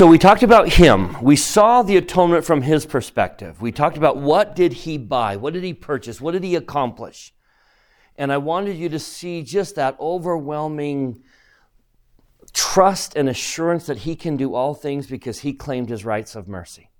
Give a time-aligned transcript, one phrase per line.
[0.00, 1.14] So we talked about him.
[1.20, 3.60] We saw the atonement from his perspective.
[3.60, 5.36] We talked about what did he buy?
[5.36, 6.22] What did he purchase?
[6.22, 7.34] What did he accomplish?
[8.16, 11.22] And I wanted you to see just that overwhelming
[12.54, 16.48] trust and assurance that he can do all things because he claimed his rights of
[16.48, 16.90] mercy,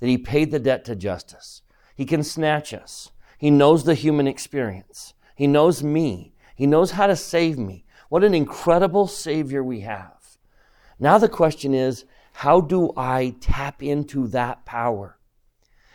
[0.00, 1.62] that he paid the debt to justice.
[1.96, 3.10] He can snatch us.
[3.38, 5.14] He knows the human experience.
[5.34, 6.34] He knows me.
[6.54, 7.86] He knows how to save me.
[8.10, 10.36] What an incredible Savior we have.
[10.98, 12.04] Now the question is,
[12.34, 15.16] how do I tap into that power?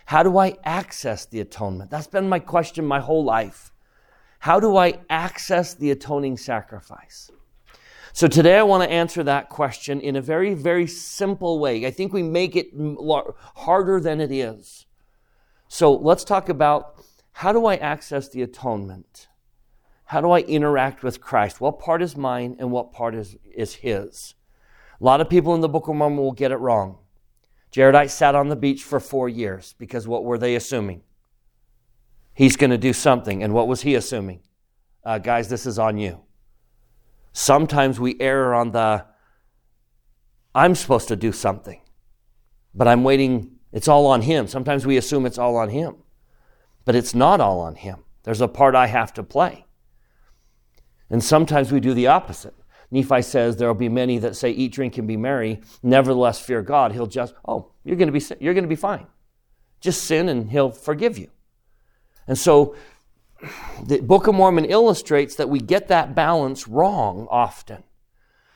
[0.05, 1.91] How do I access the atonement?
[1.91, 3.73] That's been my question my whole life.
[4.39, 7.29] How do I access the atoning sacrifice?
[8.13, 11.85] So today I want to answer that question in a very, very simple way.
[11.85, 12.69] I think we make it
[13.57, 14.85] harder than it is.
[15.67, 19.27] So let's talk about how do I access the atonement?
[20.05, 21.59] How do I interact with Christ?
[21.59, 24.35] What part is mine and what part is, is His?
[24.99, 26.97] A lot of people in the Book of Mormon will get it wrong.
[27.71, 31.03] Jaredite sat on the beach for four years because what were they assuming?
[32.33, 33.43] He's going to do something.
[33.43, 34.41] And what was he assuming?
[35.03, 36.21] Uh, guys, this is on you.
[37.31, 39.05] Sometimes we err on the,
[40.53, 41.81] I'm supposed to do something,
[42.73, 44.47] but I'm waiting, it's all on him.
[44.47, 45.97] Sometimes we assume it's all on him,
[46.85, 48.03] but it's not all on him.
[48.23, 49.65] There's a part I have to play.
[51.09, 52.55] And sometimes we do the opposite.
[52.91, 56.61] Nephi says there will be many that say, "Eat, drink, and be merry." Nevertheless, fear
[56.61, 56.91] God.
[56.91, 59.05] He'll just, oh, you're going to be, you're going to be fine.
[59.79, 61.29] Just sin, and He'll forgive you.
[62.27, 62.75] And so,
[63.85, 67.83] the Book of Mormon illustrates that we get that balance wrong often.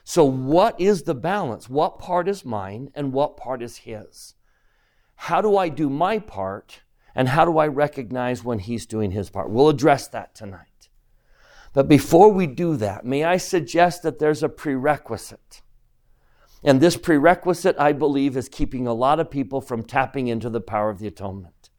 [0.04, 1.70] So, what is the balance?
[1.70, 4.36] What part is mine, and what part is His?
[5.16, 6.82] How do I do my part,
[7.16, 9.50] and how do I recognize when He's doing His part?
[9.50, 10.73] We'll address that tonight.
[11.74, 15.62] But before we do that, may I suggest that there's a prerequisite.
[16.64, 20.62] And this prerequisite, I believe, is keeping a lot of people from tapping into the
[20.62, 21.70] power of the atonement.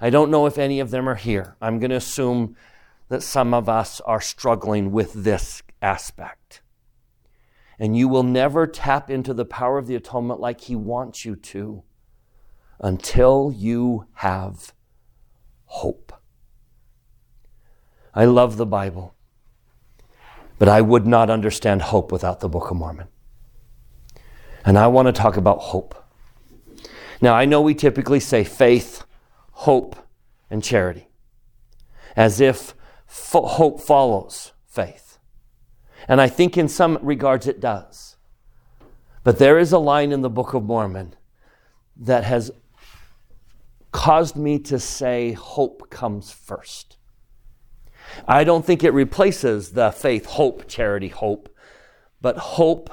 [0.00, 1.56] I don't know if any of them are here.
[1.60, 2.54] I'm going to assume
[3.08, 6.62] that some of us are struggling with this aspect.
[7.78, 11.34] And you will never tap into the power of the atonement like He wants you
[11.34, 11.82] to
[12.80, 14.72] until you have
[15.64, 16.12] hope.
[18.14, 19.14] I love the Bible,
[20.58, 23.08] but I would not understand hope without the Book of Mormon.
[24.64, 25.94] And I want to talk about hope.
[27.20, 29.04] Now, I know we typically say faith,
[29.52, 29.96] hope,
[30.50, 31.08] and charity,
[32.16, 32.74] as if
[33.06, 35.18] fo- hope follows faith.
[36.06, 38.16] And I think in some regards it does.
[39.24, 41.14] But there is a line in the Book of Mormon
[41.96, 42.50] that has
[43.90, 46.97] caused me to say hope comes first.
[48.26, 51.48] I don't think it replaces the faith, hope, charity, hope,
[52.20, 52.90] but hope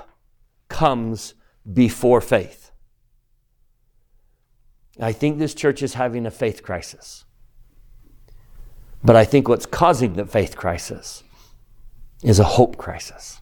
[0.67, 1.33] comes
[1.71, 2.71] before faith.
[4.99, 7.25] I think this church is having a faith crisis.
[9.03, 11.23] But I think what's causing the faith crisis
[12.23, 13.41] is a hope crisis.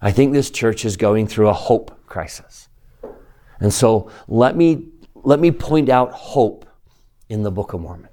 [0.00, 2.68] I think this church is going through a hope crisis.
[3.60, 6.64] And so let me, let me point out hope
[7.28, 8.08] in the Book of Mormon.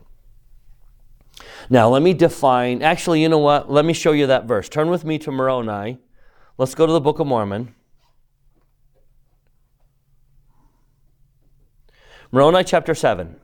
[1.69, 3.71] Now, let me define, actually, you know what?
[3.71, 4.69] Let me show you that verse.
[4.69, 5.99] Turn with me to Moroni.
[6.57, 7.73] Let's go to the Book of Mormon.
[12.31, 13.39] Moroni chapter 7.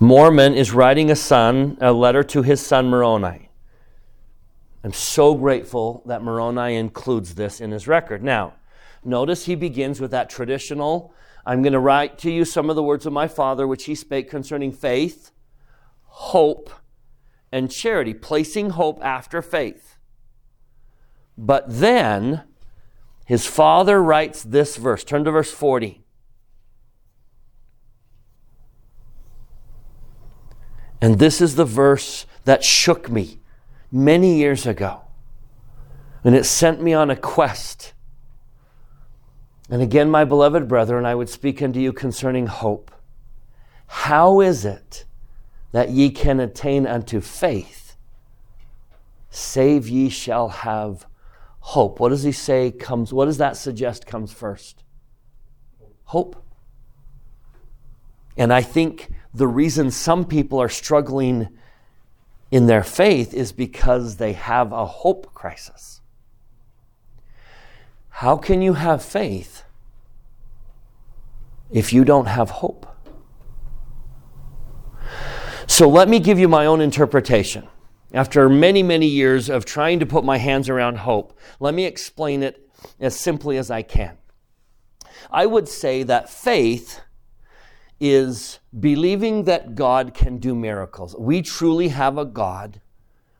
[0.00, 3.50] Mormon is writing a son, a letter to his son Moroni.
[4.82, 8.22] I'm so grateful that Moroni includes this in his record.
[8.22, 8.54] Now,
[9.04, 11.12] notice he begins with that traditional
[11.50, 13.96] I'm going to write to you some of the words of my Father, which he
[13.96, 15.32] spake concerning faith,
[16.04, 16.70] hope,
[17.50, 19.96] and charity, placing hope after faith.
[21.36, 22.44] But then
[23.26, 25.02] his father writes this verse.
[25.02, 26.04] Turn to verse 40.
[31.02, 33.40] And this is the verse that shook me
[33.90, 35.00] many years ago.
[36.22, 37.92] And it sent me on a quest
[39.70, 42.90] and again, my beloved brethren, I would speak unto you concerning hope.
[43.86, 45.04] How is it
[45.72, 47.96] that ye can attain unto faith,
[49.30, 51.06] save ye shall have
[51.60, 52.00] hope?
[52.00, 54.82] What does he say comes, what does that suggest comes first?
[56.04, 56.44] Hope.
[58.36, 61.48] And I think the reason some people are struggling
[62.50, 65.99] in their faith is because they have a hope crisis.
[68.20, 69.64] How can you have faith
[71.70, 72.86] if you don't have hope?
[75.66, 77.66] So let me give you my own interpretation.
[78.12, 82.42] After many, many years of trying to put my hands around hope, let me explain
[82.42, 82.68] it
[83.00, 84.18] as simply as I can.
[85.30, 87.00] I would say that faith
[88.00, 91.16] is believing that God can do miracles.
[91.18, 92.82] We truly have a God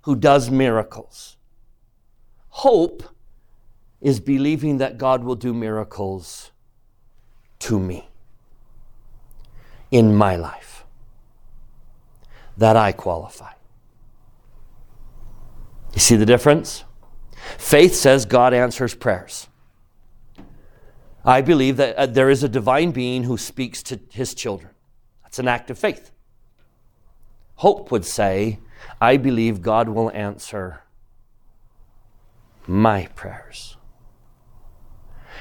[0.04, 1.36] who does miracles.
[2.48, 3.02] Hope
[4.00, 6.50] is believing that God will do miracles
[7.60, 8.08] to me
[9.90, 10.84] in my life,
[12.56, 13.52] that I qualify.
[15.94, 16.84] You see the difference?
[17.58, 19.48] Faith says God answers prayers.
[21.24, 24.72] I believe that uh, there is a divine being who speaks to his children.
[25.22, 26.10] That's an act of faith.
[27.56, 28.60] Hope would say,
[29.00, 30.82] I believe God will answer
[32.66, 33.76] my prayers.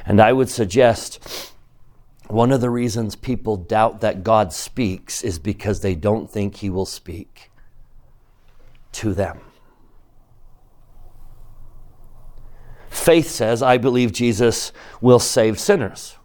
[0.05, 1.53] And I would suggest
[2.27, 6.69] one of the reasons people doubt that God speaks is because they don't think he
[6.69, 7.51] will speak
[8.93, 9.41] to them.
[12.89, 16.17] Faith says, I believe Jesus will save sinners,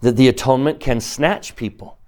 [0.00, 1.98] that the atonement can snatch people,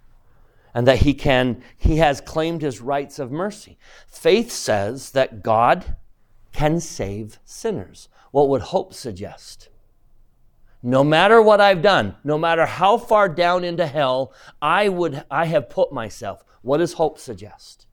[0.75, 3.79] and that he can he has claimed his rights of mercy.
[4.07, 5.97] Faith says that God
[6.53, 8.09] can save sinners.
[8.31, 9.71] What would hope suggest?
[10.83, 14.33] No matter what I've done, no matter how far down into hell
[14.63, 17.87] I would I have put myself, what does hope suggest?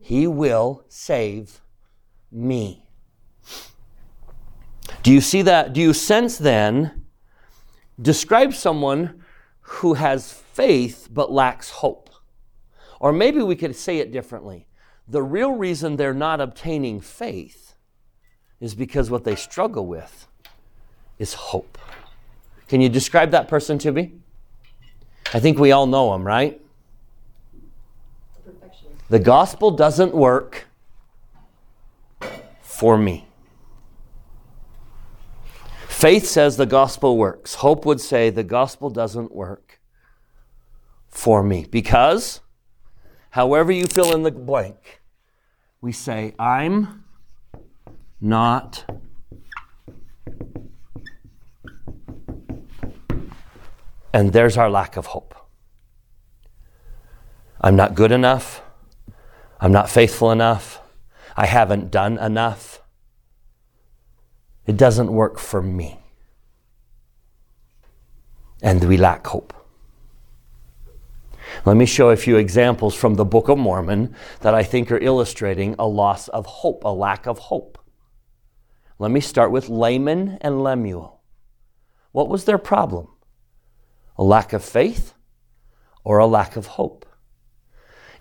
[0.00, 1.60] He will save
[2.32, 2.84] me.
[5.02, 5.72] Do you see that?
[5.72, 7.06] Do you sense then?
[8.00, 9.22] Describe someone
[9.60, 12.10] who has faith but lacks hope.
[13.00, 14.66] Or maybe we could say it differently.
[15.08, 17.74] The real reason they're not obtaining faith
[18.58, 20.26] is because what they struggle with
[21.18, 21.78] is hope.
[22.68, 24.12] Can you describe that person to me?
[25.32, 26.60] I think we all know him, right?
[29.08, 30.66] The gospel doesn't work
[32.60, 33.26] for me.
[35.86, 37.54] Faith says the gospel works.
[37.54, 39.80] Hope would say the gospel doesn't work
[41.08, 41.66] for me.
[41.70, 42.40] Because,
[43.30, 45.00] however you fill in the blank,
[45.80, 47.04] we say, I'm
[48.20, 48.84] not
[54.16, 55.34] and there's our lack of hope.
[57.60, 58.62] I'm not good enough.
[59.60, 60.80] I'm not faithful enough.
[61.36, 62.80] I haven't done enough.
[64.64, 66.00] It doesn't work for me.
[68.62, 69.52] And we lack hope.
[71.66, 74.96] Let me show a few examples from the Book of Mormon that I think are
[74.96, 77.76] illustrating a loss of hope, a lack of hope.
[78.98, 81.20] Let me start with Laman and Lemuel.
[82.12, 83.08] What was their problem?
[84.18, 85.14] A lack of faith
[86.04, 87.06] or a lack of hope?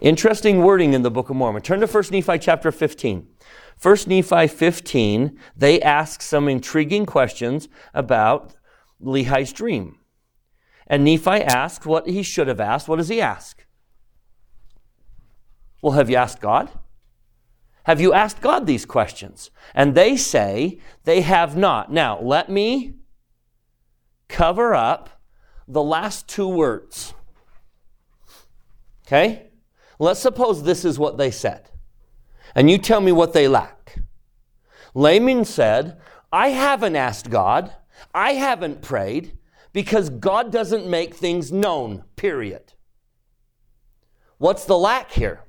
[0.01, 1.61] Interesting wording in the Book of Mormon.
[1.61, 3.27] Turn to 1 Nephi chapter 15.
[3.81, 8.55] 1 Nephi 15, they ask some intriguing questions about
[8.99, 9.97] Lehi's dream.
[10.87, 12.87] And Nephi asked what he should have asked.
[12.87, 13.65] What does he ask?
[15.81, 16.71] Well, have you asked God?
[17.83, 19.51] Have you asked God these questions?
[19.73, 21.91] And they say they have not.
[21.91, 22.95] Now, let me
[24.27, 25.14] cover up
[25.67, 27.13] the last two words.
[29.05, 29.47] Okay?
[29.99, 31.69] Let's suppose this is what they said
[32.55, 33.99] and you tell me what they lack.
[34.93, 35.99] Laman said,
[36.31, 37.75] I haven't asked God,
[38.13, 39.37] I haven't prayed,
[39.73, 42.73] because God doesn't make things known, period.
[44.37, 45.41] What's the lack here?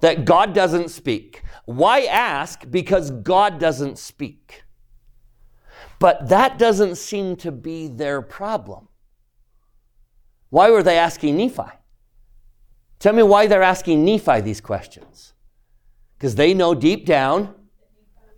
[0.00, 1.42] That God doesn't speak.
[1.66, 2.70] Why ask?
[2.70, 4.62] Because God doesn't speak.
[5.98, 8.88] But that doesn't seem to be their problem.
[10.50, 11.72] Why were they asking Nephi?
[12.98, 15.34] Tell me why they're asking Nephi these questions
[16.16, 17.54] because they know deep down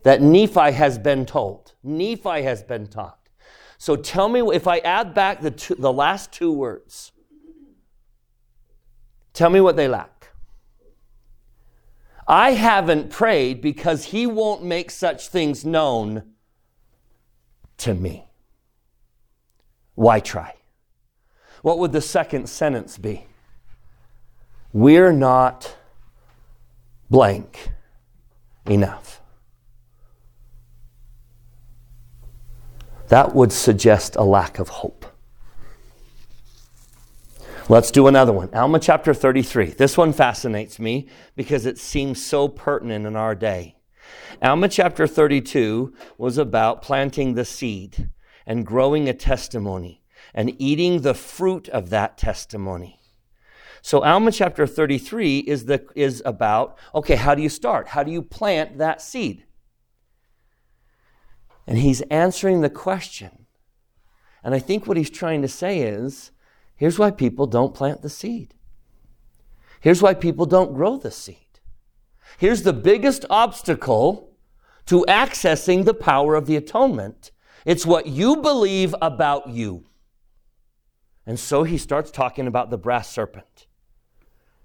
[0.02, 1.74] that Nephi has been told.
[1.82, 3.28] Nephi has been taught.
[3.78, 7.12] So tell me if I add back the, two, the last two words,
[9.32, 10.30] tell me what they lack.
[12.26, 16.34] I haven't prayed because he won't make such things known
[17.78, 18.28] to me.
[19.94, 20.54] Why try?
[21.62, 23.26] What would the second sentence be?
[24.72, 25.76] We're not
[27.10, 27.70] blank
[28.66, 29.20] enough.
[33.08, 35.06] That would suggest a lack of hope.
[37.70, 38.48] Let's do another one.
[38.54, 39.70] Alma chapter 33.
[39.70, 43.77] This one fascinates me because it seems so pertinent in our day.
[44.42, 48.10] Alma chapter 32 was about planting the seed
[48.46, 50.02] and growing a testimony
[50.34, 53.00] and eating the fruit of that testimony.
[53.82, 57.88] So Alma chapter 33 is, the, is about, okay, how do you start?
[57.88, 59.44] How do you plant that seed?
[61.66, 63.46] And he's answering the question.
[64.42, 66.30] And I think what he's trying to say is
[66.76, 68.54] here's why people don't plant the seed.
[69.80, 71.47] Here's why people don't grow the seed.
[72.36, 74.36] Here's the biggest obstacle
[74.86, 77.30] to accessing the power of the atonement
[77.64, 79.84] it's what you believe about you.
[81.26, 83.66] And so he starts talking about the brass serpent.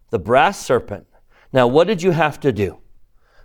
[0.10, 1.08] The brass serpent.
[1.51, 2.77] Now, what did you have to do?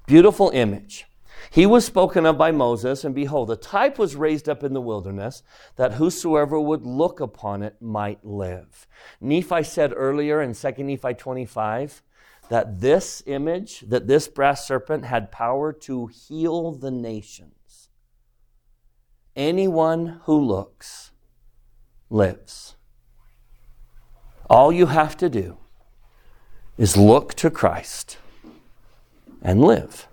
[0.07, 1.07] Beautiful image.
[1.51, 4.81] He was spoken of by Moses, and behold, a type was raised up in the
[4.81, 5.43] wilderness
[5.77, 8.87] that whosoever would look upon it might live.
[9.21, 12.03] Nephi said earlier in 2 Nephi 25
[12.49, 17.91] that this image, that this brass serpent had power to heal the nations.
[19.37, 21.13] Anyone who looks
[22.11, 22.77] lives.
[24.49, 25.59] All you have to do
[26.79, 28.19] is look to Christ
[29.43, 30.09] and live.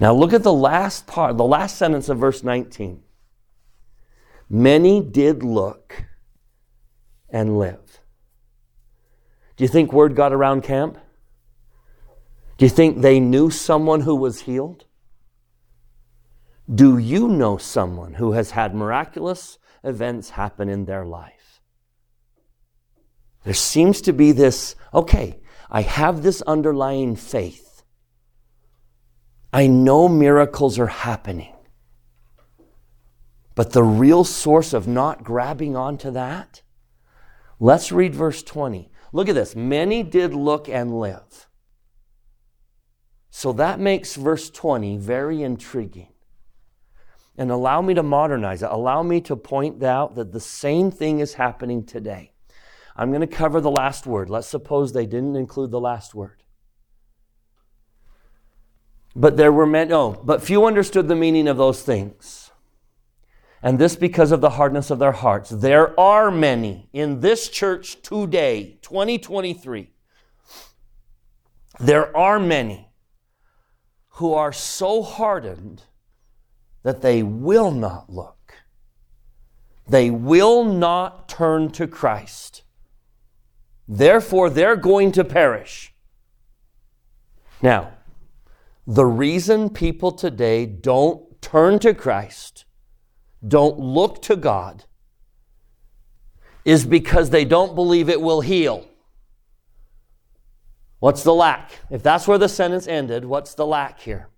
[0.00, 3.02] Now look at the last part, the last sentence of verse 19.
[4.50, 6.04] Many did look
[7.30, 8.00] and live.
[9.56, 10.98] Do you think word got around camp?
[12.58, 14.84] Do you think they knew someone who was healed?
[16.72, 21.62] Do you know someone who has had miraculous events happen in their life?
[23.44, 27.84] There seems to be this, okay, I have this underlying faith.
[29.52, 31.54] I know miracles are happening.
[33.54, 36.62] But the real source of not grabbing onto that,
[37.60, 38.90] let's read verse 20.
[39.12, 39.56] Look at this.
[39.56, 41.47] Many did look and live.
[43.30, 46.08] So that makes verse 20 very intriguing.
[47.36, 48.70] And allow me to modernize it.
[48.70, 52.32] Allow me to point out that the same thing is happening today.
[52.96, 54.28] I'm going to cover the last word.
[54.28, 56.42] Let's suppose they didn't include the last word.
[59.14, 62.50] But there were many, oh, but few understood the meaning of those things.
[63.62, 65.50] And this because of the hardness of their hearts.
[65.50, 69.90] There are many in this church today, 2023.
[71.80, 72.87] There are many
[74.18, 75.82] who are so hardened
[76.82, 78.54] that they will not look.
[79.88, 82.64] They will not turn to Christ.
[83.86, 85.94] Therefore, they're going to perish.
[87.62, 87.92] Now,
[88.88, 92.64] the reason people today don't turn to Christ,
[93.46, 94.84] don't look to God,
[96.64, 98.87] is because they don't believe it will heal.
[101.00, 101.70] What's the lack?
[101.90, 104.28] If that's where the sentence ended, what's the lack here?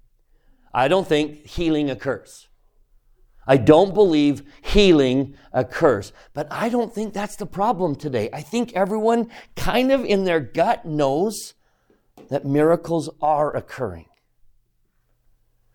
[0.72, 2.48] I don't think healing occurs.
[3.46, 6.12] I don't believe healing occurs.
[6.34, 8.28] But I don't think that's the problem today.
[8.32, 11.54] I think everyone kind of in their gut knows
[12.28, 14.06] that miracles are occurring.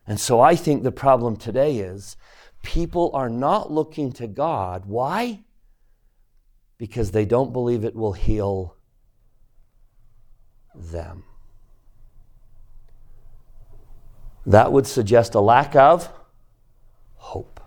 [0.08, 2.16] And so I think the problem today is
[2.64, 4.86] people are not looking to God.
[4.86, 5.44] Why?
[6.78, 8.75] Because they don't believe it will heal
[10.78, 11.24] them.
[14.46, 16.12] That would suggest a lack of
[17.16, 17.60] hope.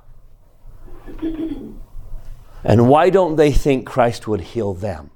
[2.64, 5.10] And why don't they think Christ would heal them?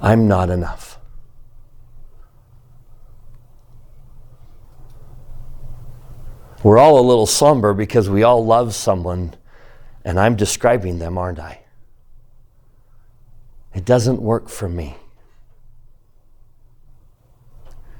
[0.00, 0.98] I'm not enough.
[6.62, 9.34] We're all a little somber because we all love someone,
[10.04, 11.60] and I'm describing them, aren't I?
[13.78, 14.96] It doesn't work for me.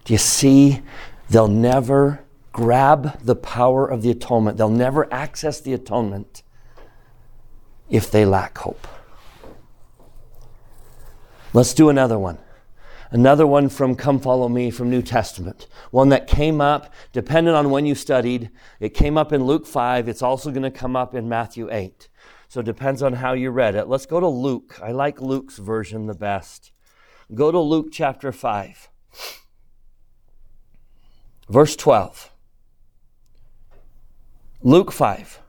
[0.02, 0.82] Do you see?
[1.30, 4.58] They'll never grab the power of the atonement.
[4.58, 6.42] They'll never access the atonement
[7.88, 8.88] if they lack hope.
[11.52, 12.38] Let's do another one.
[13.12, 15.68] Another one from Come Follow Me from New Testament.
[15.92, 18.50] One that came up, depending on when you studied.
[18.80, 20.08] It came up in Luke 5.
[20.08, 22.08] It's also going to come up in Matthew 8.
[22.48, 23.88] So it depends on how you read it.
[23.88, 24.78] Let's go to Luke.
[24.82, 26.72] I like Luke's version the best.
[27.34, 28.88] Go to Luke chapter 5,
[31.50, 32.32] verse 12.
[34.62, 35.40] Luke 5.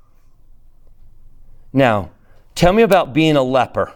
[1.72, 2.12] Now,
[2.54, 3.94] tell me about being a leper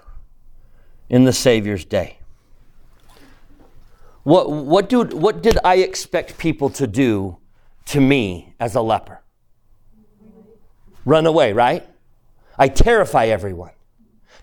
[1.09, 2.19] in the Savior's day.
[4.23, 7.37] What, what, do, what did I expect people to do
[7.87, 9.21] to me as a leper?
[11.03, 11.85] Run away, right?
[12.57, 13.71] I terrify everyone.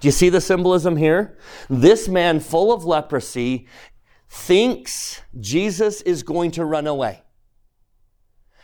[0.00, 1.36] Do you see the symbolism here?
[1.68, 3.68] This man, full of leprosy,
[4.28, 7.22] thinks Jesus is going to run away.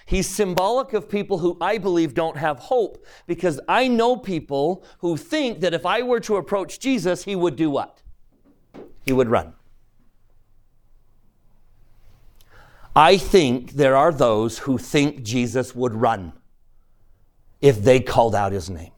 [0.06, 5.16] He's symbolic of people who I believe don't have hope because I know people who
[5.16, 8.02] think that if I were to approach Jesus, he would do what?
[9.04, 9.52] He would run.
[12.94, 16.32] I think there are those who think Jesus would run
[17.60, 18.92] if they called out his name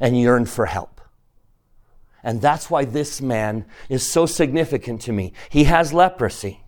[0.00, 1.00] and yearned for help.
[2.22, 5.32] And that's why this man is so significant to me.
[5.48, 6.60] He has leprosy.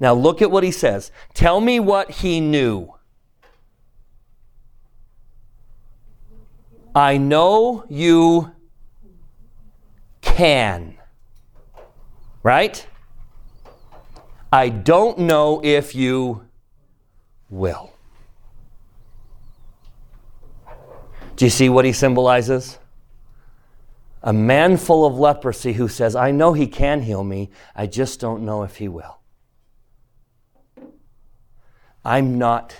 [0.00, 1.10] Now look at what he says.
[1.34, 2.94] Tell me what he knew.
[6.94, 8.52] I know you
[10.20, 10.96] can.
[12.42, 12.86] Right?
[14.52, 16.46] I don't know if you
[17.50, 17.92] will.
[21.38, 22.80] Do you see what he symbolizes?
[24.24, 28.18] A man full of leprosy who says, I know he can heal me, I just
[28.18, 29.20] don't know if he will.
[32.04, 32.74] I'm not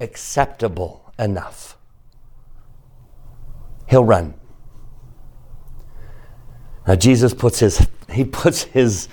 [0.00, 1.78] acceptable enough.
[3.88, 4.34] He'll run.
[6.86, 9.08] Now Jesus puts his he puts his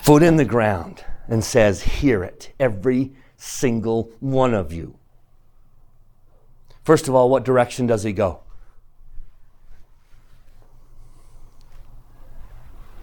[0.00, 4.97] foot in the ground and says, "Hear it, every single one of you."
[6.88, 8.40] First of all, what direction does he go?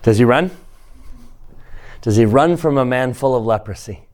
[0.02, 0.50] Does he run?
[2.02, 4.08] Does he run from a man full of leprosy?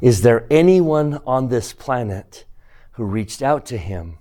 [0.00, 2.46] Is there anyone on this planet
[2.92, 4.16] who reached out to him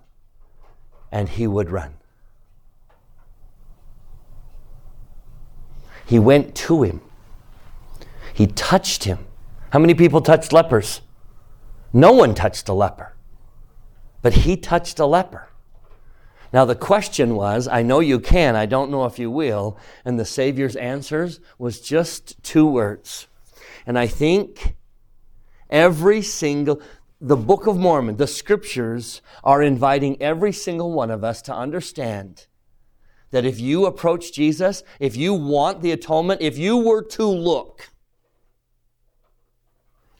[1.13, 1.93] and he would run?
[6.05, 6.99] He went to him.
[8.33, 9.27] He touched him.
[9.69, 10.99] How many people touched lepers?
[11.93, 13.14] No one touched a leper.
[14.25, 15.49] But he touched a leper.
[16.51, 19.77] Now, the question was, I know you can, I don't know if you will.
[20.03, 23.27] And the Savior's answers was just two words.
[23.85, 24.77] And I think
[25.69, 26.81] every single,
[27.21, 32.47] the Book of Mormon, the scriptures are inviting every single one of us to understand
[33.29, 37.91] that if you approach Jesus, if you want the atonement, if you were to look,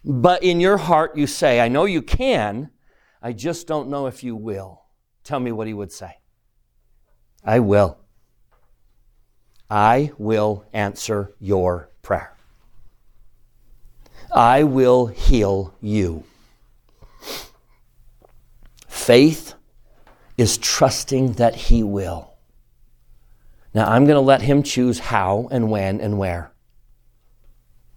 [0.04, 2.70] but in your heart you say, I know you can,
[3.26, 4.84] I just don't know if you will.
[5.24, 6.20] Tell me what he would say.
[7.44, 7.98] I will.
[9.68, 12.38] I will answer your prayer.
[14.32, 16.24] I will heal you.
[18.88, 19.56] Faith
[20.38, 22.32] is trusting that He will.
[23.74, 26.52] Now, I'm going to let Him choose how and when and where.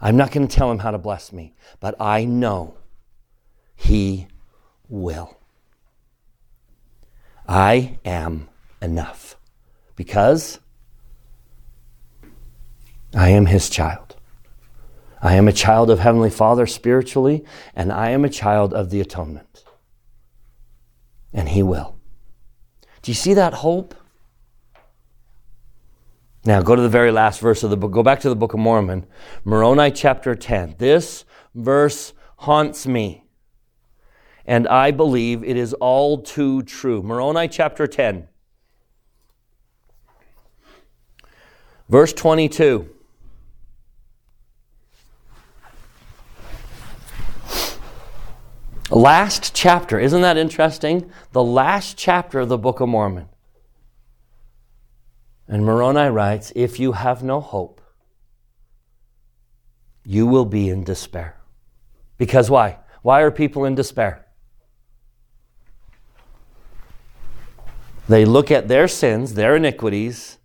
[0.01, 2.77] I'm not going to tell Him how to bless me, but I know
[3.77, 4.29] He
[4.89, 5.37] will.
[7.47, 8.49] I am
[8.81, 9.37] enough
[9.97, 10.61] because
[13.15, 14.17] I am his child.
[15.21, 19.01] I am a child of Heavenly Father spiritually, and I am a child of the
[19.01, 19.65] atonement.
[21.33, 21.97] And he will.
[23.03, 23.95] Do you see that hope?
[26.45, 27.91] Now go to the very last verse of the book.
[27.91, 29.07] Go back to the Book of Mormon,
[29.45, 30.77] Moroni chapter 10.
[30.79, 31.25] This
[31.55, 33.25] verse haunts me.
[34.49, 37.03] And I believe it is all too true.
[37.03, 38.29] Moroni chapter 10.
[41.91, 42.89] Verse 22.
[48.91, 50.01] Last chapter.
[50.01, 51.13] Isn't that interesting?
[51.33, 53.29] The last chapter of the Book of Mormon.
[55.47, 57.83] And Moroni writes If you have no hope,
[60.05, 61.39] you will be in despair.
[62.17, 62.79] Because why?
[63.03, 64.25] Why are people in despair?
[68.09, 70.39] They look at their sins, their iniquities,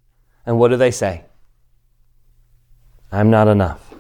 [0.46, 1.24] and what do they say?
[3.12, 3.94] I'm not enough.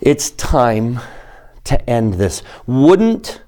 [0.00, 0.98] It's time
[1.62, 2.42] to end this.
[2.66, 3.42] Wouldn't,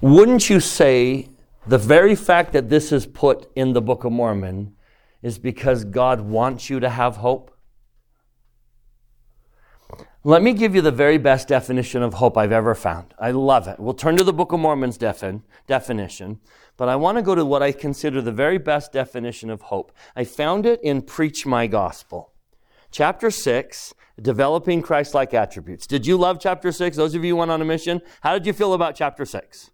[0.00, 1.28] wouldn't you say
[1.66, 4.74] the very fact that this is put in the Book of Mormon
[5.20, 7.57] is because God wants you to have hope?
[10.28, 13.14] Let me give you the very best definition of hope I've ever found.
[13.18, 13.80] I love it.
[13.80, 16.38] We'll turn to the Book of Mormon's defin- definition,
[16.76, 19.90] but I want to go to what I consider the very best definition of hope.
[20.14, 22.34] I found it in Preach My Gospel.
[22.90, 25.86] Chapter 6, Developing Christ like Attributes.
[25.86, 26.98] Did you love chapter 6?
[26.98, 29.70] Those of you who went on a mission, how did you feel about chapter 6?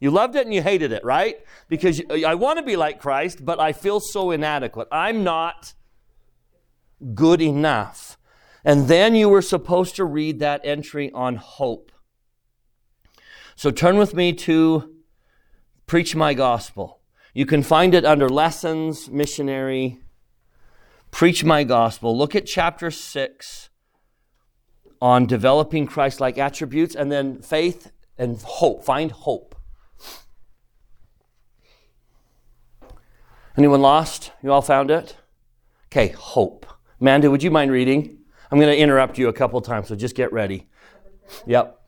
[0.00, 1.36] You loved it and you hated it, right?
[1.68, 4.88] Because I want to be like Christ, but I feel so inadequate.
[4.90, 5.74] I'm not
[7.14, 8.17] good enough.
[8.68, 11.90] And then you were supposed to read that entry on hope.
[13.56, 14.94] So turn with me to
[15.86, 17.00] Preach My Gospel.
[17.32, 20.00] You can find it under Lessons, Missionary,
[21.10, 22.14] Preach My Gospel.
[22.14, 23.70] Look at chapter 6
[25.00, 28.84] on developing Christ like attributes, and then faith and hope.
[28.84, 29.54] Find hope.
[33.56, 34.32] Anyone lost?
[34.42, 35.16] You all found it?
[35.86, 36.66] Okay, hope.
[37.00, 38.17] Amanda, would you mind reading?
[38.50, 40.66] I'm going to interrupt you a couple times, so just get ready.
[41.46, 41.80] Yep.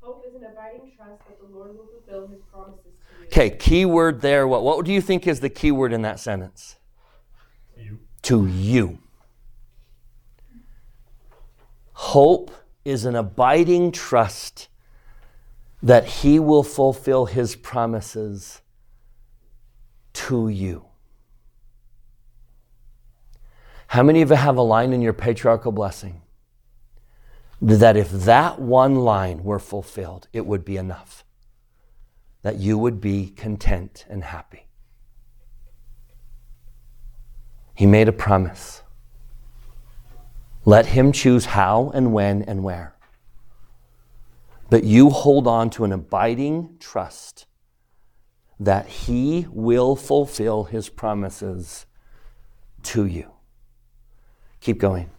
[0.00, 3.26] Hope is an abiding trust that the Lord will fulfill his promises to you.
[3.26, 4.46] Okay, key word there.
[4.46, 6.76] What, what do you think is the key word in that sentence?
[7.76, 7.98] You.
[8.22, 8.98] To you.
[11.92, 12.50] Hope
[12.84, 14.68] is an abiding trust
[15.82, 18.62] that he will fulfill his promises
[20.12, 20.86] to you.
[23.88, 26.22] How many of you have a line in your patriarchal blessing
[27.60, 31.24] that if that one line were fulfilled, it would be enough?
[32.42, 34.66] That you would be content and happy.
[37.74, 38.82] He made a promise.
[40.64, 42.94] Let him choose how and when and where.
[44.70, 47.46] But you hold on to an abiding trust
[48.58, 51.86] that he will fulfill his promises
[52.84, 53.33] to you.
[54.64, 55.10] Keep going.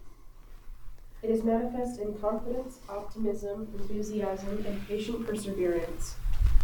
[1.22, 6.16] It is manifest in confidence, optimism, enthusiasm, and patient perseverance.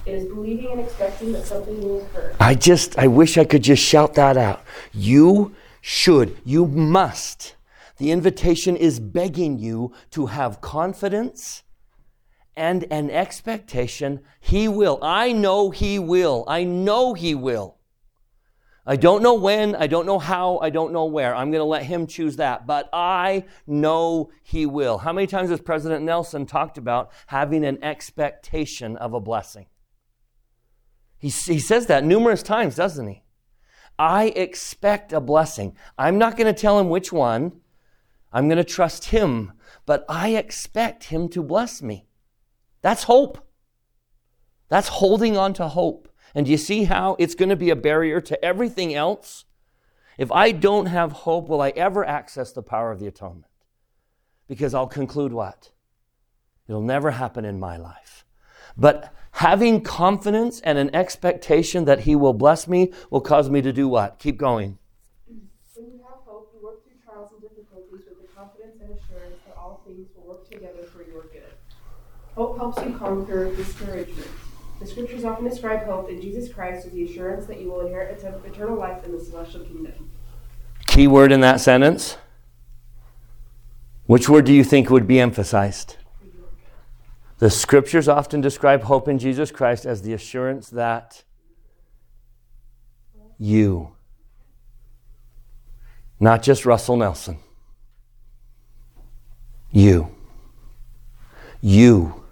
[0.04, 2.34] It is believing and expecting that something will occur.
[2.40, 4.64] I just, I wish I could just shout that out.
[4.92, 7.54] You should, you must.
[7.98, 11.62] The invitation is begging you to have confidence
[12.56, 14.22] and an expectation.
[14.40, 14.98] He will.
[15.02, 16.44] I know He will.
[16.48, 17.76] I know He will.
[18.84, 21.34] I don't know when, I don't know how, I don't know where.
[21.36, 24.98] I'm going to let him choose that, but I know he will.
[24.98, 29.66] How many times has President Nelson talked about having an expectation of a blessing?
[31.16, 33.22] He, he says that numerous times, doesn't he?
[34.00, 35.76] I expect a blessing.
[35.96, 37.60] I'm not going to tell him which one.
[38.32, 39.52] I'm going to trust him,
[39.86, 42.08] but I expect him to bless me.
[42.80, 43.46] That's hope.
[44.68, 46.08] That's holding on to hope.
[46.34, 49.44] And do you see how it's going to be a barrier to everything else?
[50.18, 53.46] If I don't have hope, will I ever access the power of the atonement?
[54.48, 55.70] Because I'll conclude what?
[56.68, 58.24] It'll never happen in my life.
[58.76, 63.72] But having confidence and an expectation that He will bless me will cause me to
[63.72, 64.18] do what?
[64.18, 64.78] Keep going.
[65.74, 69.40] When you have hope, you work through trials and difficulties with the confidence and assurance
[69.46, 71.52] that all things will work together for your good.
[72.34, 74.28] Hope helps you conquer discouragement.
[74.82, 78.20] The scriptures often describe hope in Jesus Christ as the assurance that you will inherit
[78.20, 80.10] eternal life in the celestial kingdom.
[80.88, 82.16] Key word in that sentence.
[84.06, 85.98] Which word do you think would be emphasized?
[87.38, 91.22] The scriptures often describe hope in Jesus Christ as the assurance that
[93.38, 93.92] you,
[96.18, 97.38] not just Russell Nelson,
[99.70, 100.12] you,
[101.60, 102.24] you,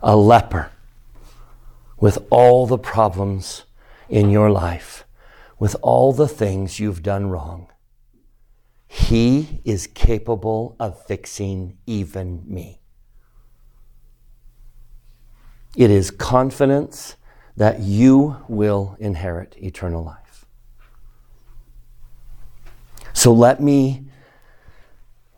[0.00, 0.71] a leper
[2.02, 3.62] with all the problems
[4.08, 5.04] in your life,
[5.60, 7.68] with all the things you've done wrong,
[8.88, 12.80] He is capable of fixing even me.
[15.76, 17.14] It is confidence
[17.56, 20.44] that you will inherit eternal life.
[23.12, 24.08] So let me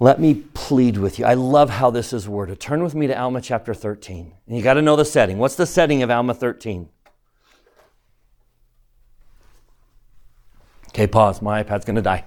[0.05, 1.25] let me plead with you.
[1.25, 2.61] I love how this is worded.
[2.61, 4.35] Turn with me to Alma chapter 13.
[4.47, 5.39] And you got to know the setting.
[5.39, 6.91] What's the setting of Alma 13?
[10.89, 11.41] Okay, pause.
[11.41, 12.23] My iPad's going to die.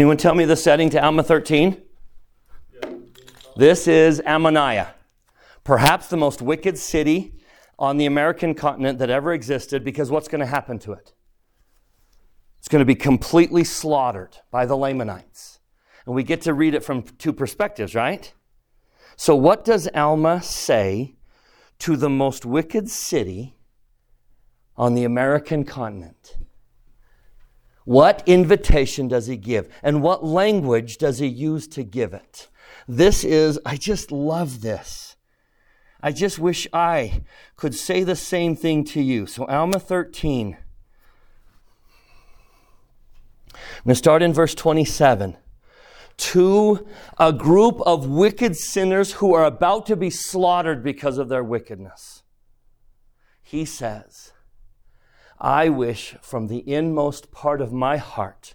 [0.00, 1.76] Anyone tell me the setting to Alma 13?
[3.54, 4.94] This is Ammonihah,
[5.62, 7.34] perhaps the most wicked city
[7.78, 11.12] on the American continent that ever existed, because what's going to happen to it?
[12.60, 15.60] It's going to be completely slaughtered by the Lamanites.
[16.06, 18.32] And we get to read it from two perspectives, right?
[19.16, 21.16] So, what does Alma say
[21.80, 23.58] to the most wicked city
[24.78, 26.38] on the American continent?
[27.90, 29.68] What invitation does he give?
[29.82, 32.48] And what language does he use to give it?
[32.86, 35.16] This is, I just love this.
[36.00, 37.24] I just wish I
[37.56, 39.26] could say the same thing to you.
[39.26, 40.56] So, Alma 13.
[43.52, 45.36] I'm going to start in verse 27.
[46.16, 46.86] To
[47.18, 52.22] a group of wicked sinners who are about to be slaughtered because of their wickedness.
[53.42, 54.30] He says,
[55.40, 58.54] I wish from the inmost part of my heart,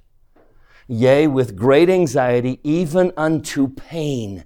[0.87, 4.43] yea, with great anxiety, even unto pain,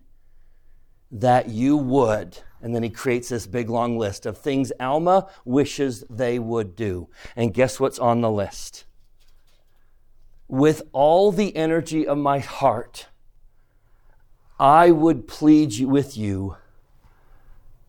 [1.12, 6.04] that you would And then he creates this big long list of things Alma wishes
[6.10, 7.10] they would do.
[7.36, 8.86] And guess what's on the list?
[10.48, 13.08] With all the energy of my heart,
[14.60, 16.58] I would plead with you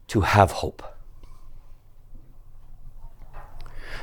[0.09, 0.83] to have hope.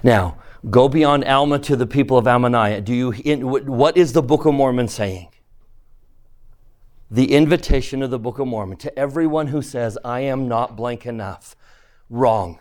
[0.04, 0.38] Now,
[0.70, 2.84] go beyond Alma to the people of Ammonihah.
[2.84, 3.12] Do you,
[3.48, 5.30] what is the Book of Mormon saying?
[7.10, 11.06] the invitation of the Book of Mormon to everyone who says, I am not blank
[11.06, 11.56] enough.
[12.10, 12.60] Wrong.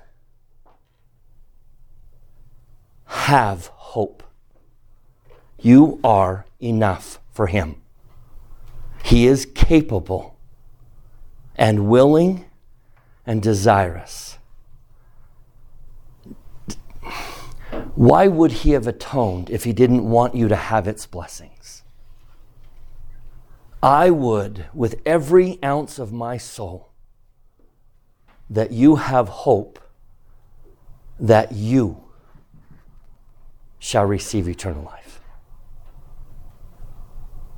[3.07, 4.23] Have hope.
[5.61, 7.77] You are enough for Him.
[9.03, 10.39] He is capable
[11.57, 12.45] and willing
[13.25, 14.39] and desirous.
[17.97, 21.83] Why would He have atoned if He didn't want you to have its blessings?
[23.83, 26.93] I would, with every ounce of my soul,
[28.51, 29.81] that you have hope
[31.19, 32.05] that you
[33.79, 35.21] shall receive eternal life.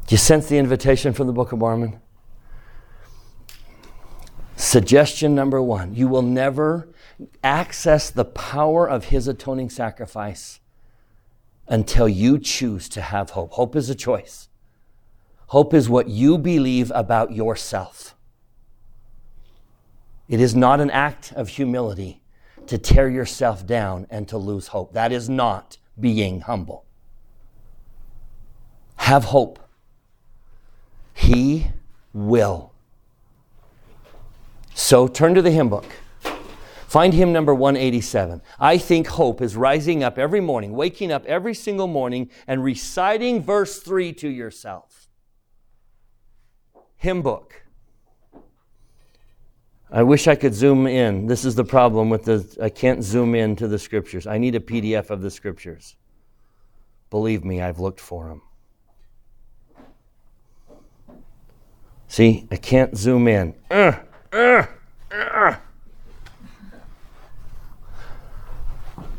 [0.06, 2.00] Do you sense the invitation from the Book of Mormon?
[4.56, 6.88] Suggestion number one you will never
[7.42, 10.60] access the power of his atoning sacrifice
[11.66, 13.52] until you choose to have hope.
[13.52, 14.48] Hope is a choice.
[15.48, 18.14] Hope is what you believe about yourself.
[20.28, 22.22] It is not an act of humility
[22.66, 24.92] to tear yourself down and to lose hope.
[24.92, 26.84] That is not being humble.
[28.96, 29.58] Have hope.
[31.14, 31.68] He
[32.12, 32.72] will.
[34.74, 35.86] So turn to the hymn book.
[36.88, 38.42] Find hymn number 187.
[38.58, 43.42] I think hope is rising up every morning, waking up every single morning, and reciting
[43.42, 45.08] verse 3 to yourself
[46.98, 47.62] hymn book.
[49.90, 51.26] I wish I could zoom in.
[51.26, 54.26] This is the problem with the, I can't zoom in to the scriptures.
[54.26, 55.96] I need a PDF of the scriptures.
[57.08, 58.42] Believe me, I've looked for them.
[62.08, 63.54] See, I can't zoom in.
[63.70, 63.92] Uh,
[64.32, 64.66] uh,
[65.10, 65.56] uh.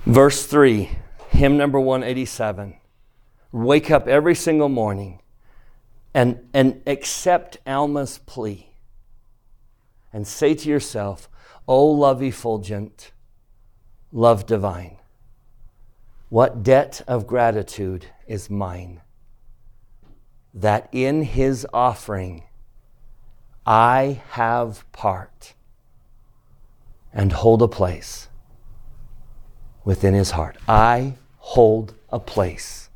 [0.09, 0.89] Verse 3,
[1.29, 2.77] hymn number 187.
[3.51, 5.21] Wake up every single morning
[6.15, 8.71] and, and accept Alma's plea
[10.11, 11.29] and say to yourself,
[11.67, 13.11] O love effulgent,
[14.11, 14.97] love divine,
[16.29, 19.01] what debt of gratitude is mine,
[20.55, 22.45] that in his offering
[23.63, 25.53] I have part
[27.13, 28.28] and hold a place
[29.89, 30.55] within his heart.
[30.67, 32.91] I hold a place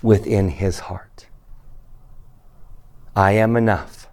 [0.00, 1.26] within his heart.
[3.14, 4.08] I am enough.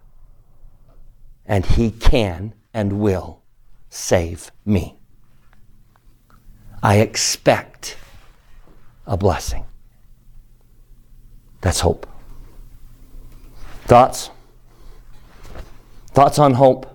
[1.46, 3.40] And He can and will
[3.88, 4.98] save me.
[6.82, 7.96] I expect
[9.06, 9.64] a blessing.
[11.62, 12.06] That's hope.
[13.86, 14.28] Thoughts?
[16.08, 16.91] Thoughts on hope?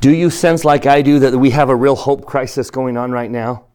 [0.00, 3.12] Do you sense, like I do, that we have a real hope crisis going on
[3.12, 3.66] right now?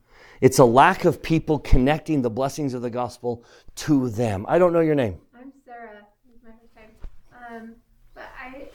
[0.41, 4.43] It's a lack of people connecting the blessings of the gospel to them.
[4.49, 5.19] I don't know your name.
[5.39, 6.03] I'm Sarah.
[7.51, 7.75] Um,
[8.15, 8.69] but I,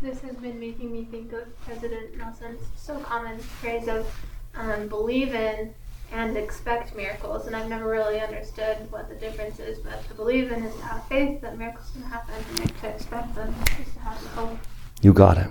[0.00, 4.06] this has been making me think of President Nelson's so common phrase of
[4.54, 5.74] um, believe in
[6.12, 7.48] and expect miracles.
[7.48, 10.82] And I've never really understood what the difference is, but to believe in is to
[10.82, 14.58] have faith that miracles can happen, and to expect them is to have hope.
[15.02, 15.48] You got it.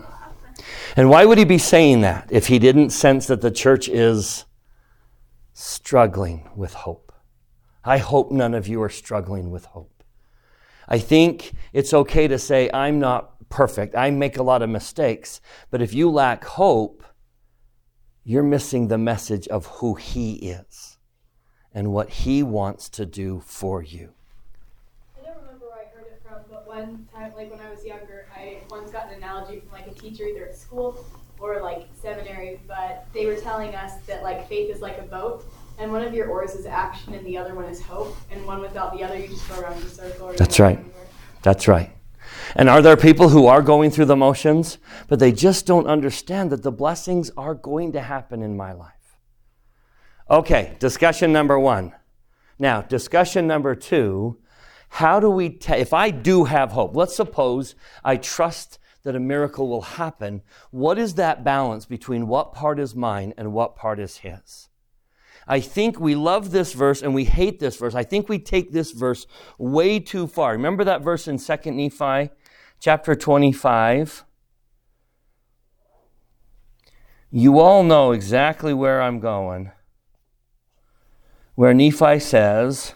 [0.96, 4.46] And why would he be saying that if he didn't sense that the church is
[5.54, 7.12] struggling with hope?
[7.84, 10.04] I hope none of you are struggling with hope.
[10.88, 13.96] I think it's okay to say, I'm not perfect.
[13.96, 15.42] I make a lot of mistakes.
[15.70, 17.04] But if you lack hope,
[18.24, 20.98] you're missing the message of who He is
[21.74, 24.14] and what He wants to do for you.
[25.18, 27.86] I don't remember where I heard it from, but one time, like when I was
[27.86, 31.04] younger, I once got an analogy from like a teacher either at school
[31.40, 35.44] or like seminary, but they were telling us that like faith is like a boat
[35.78, 38.62] and one of your oars is action and the other one is hope and one
[38.62, 40.80] without the other you just go around the circle that's right.
[41.42, 41.92] that's right.
[42.56, 46.52] And are there people who are going through the motions but they just don't understand
[46.52, 48.92] that the blessings are going to happen in my life?
[50.30, 51.94] Okay discussion number one.
[52.60, 54.38] Now discussion number two
[54.88, 59.20] how do we t- if i do have hope let's suppose i trust that a
[59.20, 60.42] miracle will happen
[60.72, 64.70] what is that balance between what part is mine and what part is his
[65.48, 67.94] I think we love this verse and we hate this verse.
[67.94, 69.28] I think we take this verse
[69.60, 70.54] way too far.
[70.54, 72.32] Remember that verse in 2nd Nephi?
[72.80, 74.24] chapter 25.
[77.32, 79.72] You all know exactly where I'm going.
[81.56, 82.94] Where Nephi says,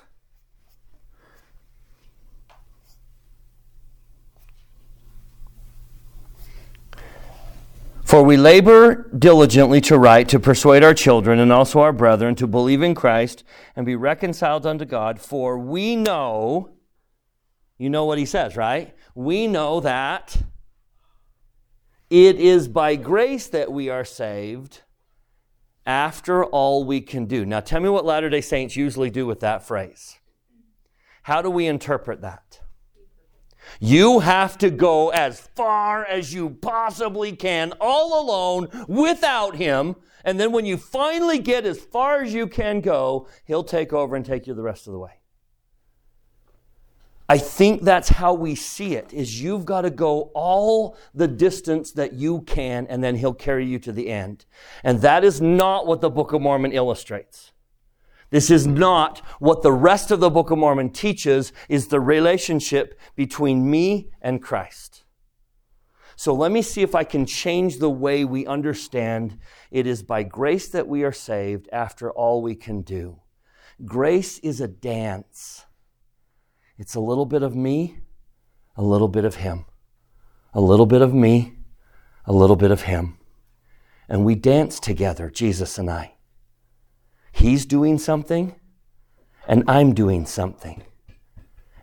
[8.09, 12.47] For we labor diligently to write, to persuade our children and also our brethren to
[12.47, 13.43] believe in Christ
[13.75, 15.19] and be reconciled unto God.
[15.21, 16.71] For we know,
[17.77, 18.95] you know what he says, right?
[19.13, 20.37] We know that
[22.09, 24.81] it is by grace that we are saved
[25.85, 27.45] after all we can do.
[27.45, 30.17] Now, tell me what Latter day Saints usually do with that phrase.
[31.21, 32.59] How do we interpret that?
[33.79, 39.95] You have to go as far as you possibly can, all alone, without Him.
[40.25, 44.15] And then when you finally get as far as you can go, He'll take over
[44.15, 45.19] and take you the rest of the way.
[47.31, 51.91] I think that's how we see it is you've got to go all the distance
[51.91, 54.47] that you can and then he'll carry you to the end.
[54.83, 57.51] And that is not what the Book of Mormon illustrates.
[58.29, 62.99] This is not what the rest of the Book of Mormon teaches is the relationship
[63.15, 65.03] between me and Christ.
[66.15, 69.39] So let me see if I can change the way we understand
[69.71, 73.21] it is by grace that we are saved after all we can do.
[73.85, 75.65] Grace is a dance.
[76.77, 77.99] It's a little bit of me,
[78.75, 79.65] a little bit of him.
[80.53, 81.55] A little bit of me,
[82.25, 83.17] a little bit of him.
[84.09, 86.15] And we dance together, Jesus and I.
[87.31, 88.55] He's doing something,
[89.47, 90.83] and I'm doing something.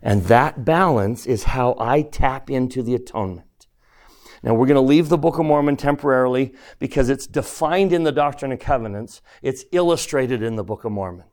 [0.01, 3.67] And that balance is how I tap into the atonement.
[4.43, 8.11] Now, we're going to leave the Book of Mormon temporarily because it's defined in the
[8.11, 11.25] Doctrine and Covenants, it's illustrated in the Book of Mormon.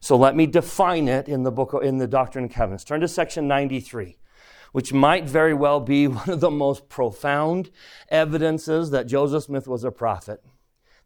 [0.00, 2.84] So let me define it in the book of, in the Doctrine and Covenants.
[2.84, 4.18] Turn to section 93,
[4.72, 7.70] which might very well be one of the most profound
[8.08, 10.44] evidences that Joseph Smith was a prophet.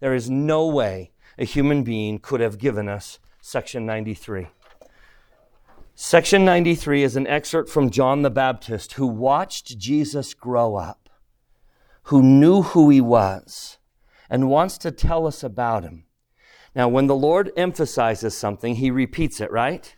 [0.01, 4.49] There is no way a human being could have given us section 93.
[5.95, 11.09] Section 93 is an excerpt from John the Baptist who watched Jesus grow up,
[12.05, 13.79] who knew who he was,
[14.29, 16.05] and wants to tell us about him.
[16.75, 19.97] Now, when the Lord emphasizes something, he repeats it, right?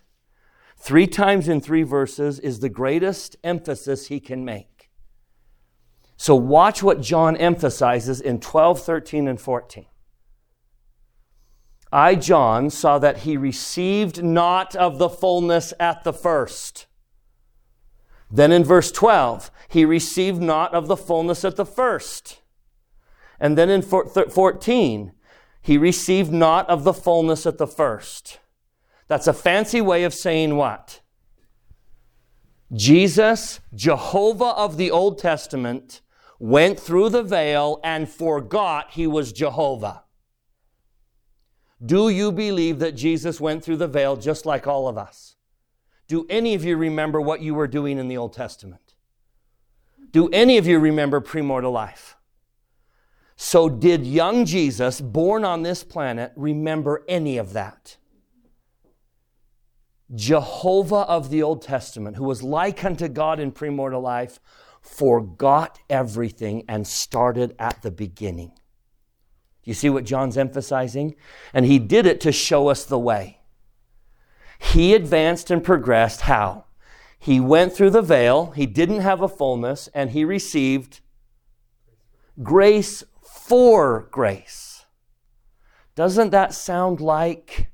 [0.77, 4.89] Three times in three verses is the greatest emphasis he can make.
[6.15, 9.85] So, watch what John emphasizes in 12, 13, and 14.
[11.93, 16.87] I, John, saw that he received not of the fullness at the first.
[18.31, 22.41] Then in verse 12, he received not of the fullness at the first.
[23.39, 25.11] And then in 14,
[25.61, 28.39] he received not of the fullness at the first.
[29.07, 31.01] That's a fancy way of saying what?
[32.73, 36.01] Jesus, Jehovah of the Old Testament,
[36.39, 40.05] went through the veil and forgot he was Jehovah.
[41.85, 45.35] Do you believe that Jesus went through the veil just like all of us?
[46.07, 48.95] Do any of you remember what you were doing in the Old Testament?
[50.11, 52.15] Do any of you remember premortal life?
[53.35, 57.97] So, did young Jesus, born on this planet, remember any of that?
[60.13, 64.39] Jehovah of the Old Testament, who was like unto God in premortal life,
[64.81, 68.51] forgot everything and started at the beginning.
[69.63, 71.15] Do you see what John's emphasizing?
[71.53, 73.39] And he did it to show us the way.
[74.59, 76.65] He advanced and progressed how?
[77.17, 80.99] He went through the veil, he didn't have a fullness, and he received
[82.41, 84.85] grace for grace.
[85.95, 87.69] Doesn't that sound like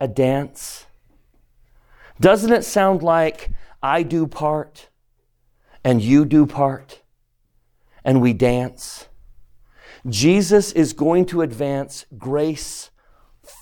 [0.00, 0.86] a dance?
[2.20, 3.50] Doesn't it sound like
[3.82, 4.90] I do part
[5.82, 7.02] and you do part
[8.04, 9.08] and we dance?
[10.08, 12.90] Jesus is going to advance grace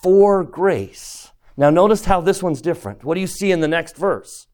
[0.03, 1.33] for grace.
[1.57, 3.05] Now, notice how this one's different.
[3.05, 4.46] What do you see in the next verse?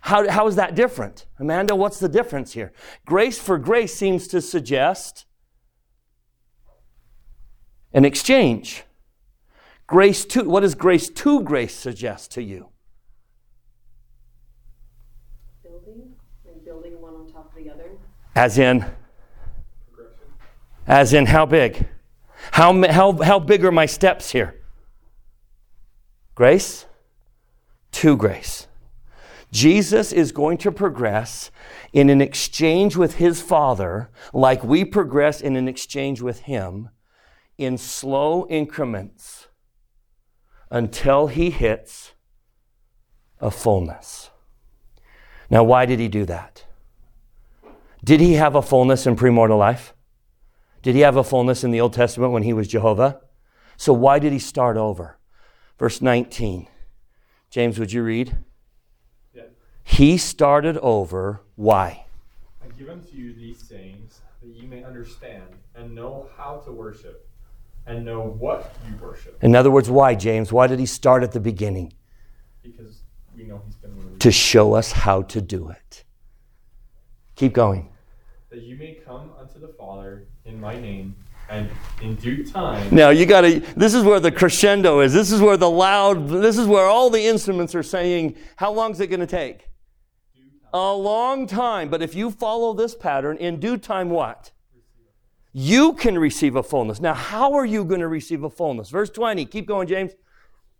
[0.00, 1.26] How, how is that different?
[1.38, 2.72] Amanda, what's the difference here?
[3.06, 5.24] Grace for grace seems to suggest
[7.92, 8.84] an exchange.
[9.86, 12.68] Grace to, what does grace to grace suggest to you?
[15.62, 16.14] Building
[16.46, 17.90] and building one on top of the other.
[18.34, 18.84] As in?
[20.86, 21.88] As in how big?
[22.52, 24.60] How, how, how big are my steps here?
[26.34, 26.86] Grace
[27.92, 28.66] to grace.
[29.50, 31.50] Jesus is going to progress
[31.92, 36.90] in an exchange with his Father, like we progress in an exchange with him,
[37.56, 39.48] in slow increments
[40.70, 42.12] until he hits
[43.40, 44.30] a fullness.
[45.48, 46.64] Now, why did he do that?
[48.04, 49.94] Did he have a fullness in premortal life?
[50.86, 53.20] Did he have a fullness in the Old Testament when he was Jehovah?
[53.76, 55.18] So why did he start over?
[55.80, 56.68] Verse 19.
[57.50, 58.36] James, would you read?
[59.34, 59.42] Yeah.
[59.82, 61.40] He started over.
[61.56, 62.06] Why?
[62.62, 65.42] I give unto you these sayings that ye may understand
[65.74, 67.28] and know how to worship
[67.84, 69.42] and know what you worship.
[69.42, 70.52] In other words, why, James?
[70.52, 71.94] Why did he start at the beginning?
[72.62, 73.02] Because
[73.36, 74.20] we know he's been released.
[74.20, 76.04] To show us how to do it.
[77.34, 77.88] Keep going.
[78.56, 81.14] That you may come unto the Father in my name,
[81.50, 81.68] and
[82.00, 83.60] in due time Now you got to.
[83.76, 85.12] This is where the crescendo is.
[85.12, 86.30] This is where the loud.
[86.30, 89.68] This is where all the instruments are saying, "How long is it going to take?"
[90.72, 91.90] A long time.
[91.90, 94.52] But if you follow this pattern, in due time, what?
[95.52, 96.98] You can receive a fullness.
[96.98, 98.88] Now, how are you going to receive a fullness?
[98.88, 99.44] Verse twenty.
[99.44, 100.12] Keep going, James.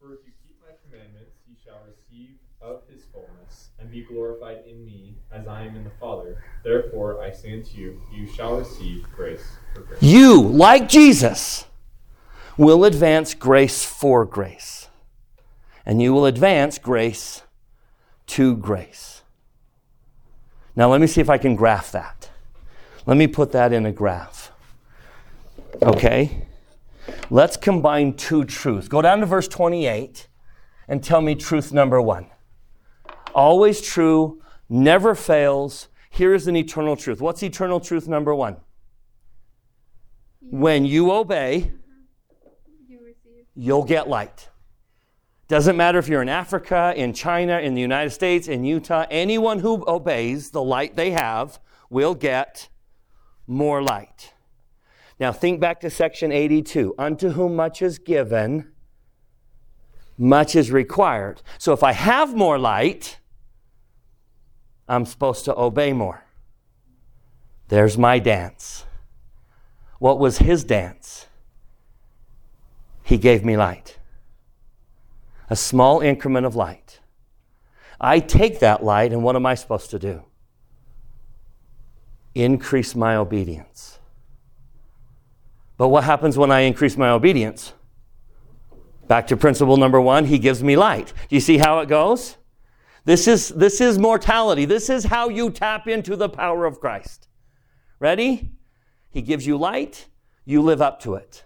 [0.00, 4.60] For if you keep my commandments, you shall receive of his fullness, and be glorified
[4.66, 4.95] in me,
[5.36, 6.42] as I am in the Father.
[6.62, 10.02] Therefore I say unto you, you shall receive grace for grace.
[10.02, 11.66] You, like Jesus,
[12.56, 14.88] will advance grace for grace.
[15.84, 17.42] And you will advance grace
[18.28, 19.22] to grace.
[20.74, 22.30] Now, let me see if I can graph that.
[23.06, 24.50] Let me put that in a graph.
[25.82, 26.46] Okay?
[27.30, 28.88] Let's combine two truths.
[28.88, 30.28] Go down to verse 28
[30.88, 32.26] and tell me truth number one.
[33.34, 35.88] Always true, never fails.
[36.10, 37.20] Here is an eternal truth.
[37.20, 38.56] What's eternal truth number one?
[40.40, 41.72] When you obey,
[43.54, 44.48] you'll get light.
[45.48, 49.60] Doesn't matter if you're in Africa, in China, in the United States, in Utah, anyone
[49.60, 52.68] who obeys the light they have will get
[53.46, 54.34] more light.
[55.20, 56.94] Now think back to section 82.
[56.98, 58.72] Unto whom much is given,
[60.18, 61.42] much is required.
[61.58, 63.20] So if I have more light,
[64.88, 66.24] I'm supposed to obey more.
[67.68, 68.84] There's my dance.
[69.98, 71.26] What was his dance?
[73.02, 73.98] He gave me light.
[75.50, 77.00] A small increment of light.
[78.00, 80.22] I take that light, and what am I supposed to do?
[82.34, 83.98] Increase my obedience.
[85.78, 87.72] But what happens when I increase my obedience?
[89.08, 91.12] Back to principle number one, he gives me light.
[91.28, 92.36] Do you see how it goes?
[93.06, 94.64] This is, this is mortality.
[94.64, 97.28] This is how you tap into the power of Christ.
[98.00, 98.50] Ready?
[99.10, 100.08] He gives you light,
[100.44, 101.44] you live up to it.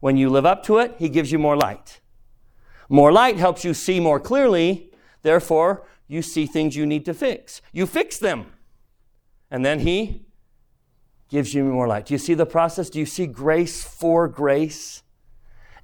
[0.00, 2.00] When you live up to it, he gives you more light.
[2.88, 4.90] More light helps you see more clearly,
[5.22, 7.60] therefore, you see things you need to fix.
[7.70, 8.46] You fix them.
[9.50, 10.24] And then he
[11.28, 12.06] gives you more light.
[12.06, 12.88] Do you see the process?
[12.88, 15.02] Do you see grace for grace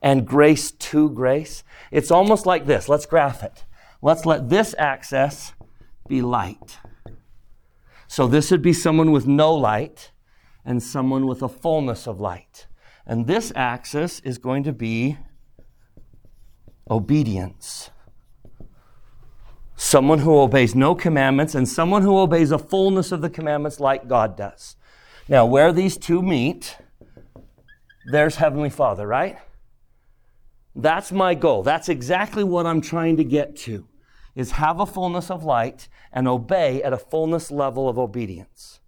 [0.01, 1.62] and grace to grace?
[1.91, 2.89] It's almost like this.
[2.89, 3.64] Let's graph it.
[4.03, 5.53] Let's let this axis
[6.09, 6.78] be light.
[8.09, 10.11] So this would be someone with no light
[10.64, 12.66] and someone with a fullness of light.
[13.07, 15.18] And this axis is going to be
[16.90, 17.90] obedience.
[19.76, 24.09] Someone who obeys no commandments and someone who obeys a fullness of the commandments like
[24.09, 24.76] God does.
[25.28, 26.76] Now, where these two meet,
[28.11, 29.38] there's Heavenly Father, right?
[30.74, 31.62] That's my goal.
[31.62, 33.86] That's exactly what I'm trying to get to
[34.41, 38.80] is have a fullness of light and obey at a fullness level of obedience.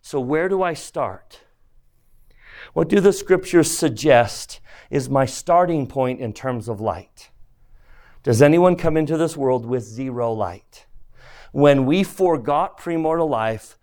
[0.00, 1.40] So where do I start?
[2.74, 7.30] What do the scriptures suggest is my starting point in terms of light?
[8.22, 10.86] Does anyone come into this world with zero light?
[11.50, 13.78] When we forgot premortal life,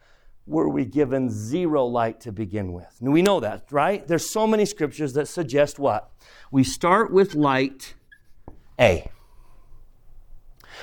[0.47, 2.95] were we given zero light to begin with?
[3.01, 4.07] And we know that, right?
[4.07, 6.09] There's so many scriptures that suggest what?
[6.51, 7.95] We start with light
[8.79, 9.11] A.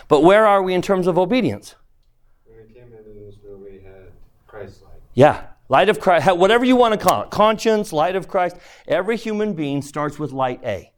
[0.08, 1.74] But where are we in terms of obedience?
[2.44, 4.12] When we came into this world, we had
[4.46, 5.00] Christ light.
[5.14, 8.56] Yeah, light of Christ, whatever you want to call it, conscience, light of Christ.
[8.86, 10.92] Every human being starts with light A.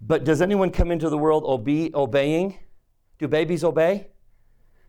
[0.00, 2.58] But does anyone come into the world obe- obeying?
[3.18, 4.08] Do babies obey?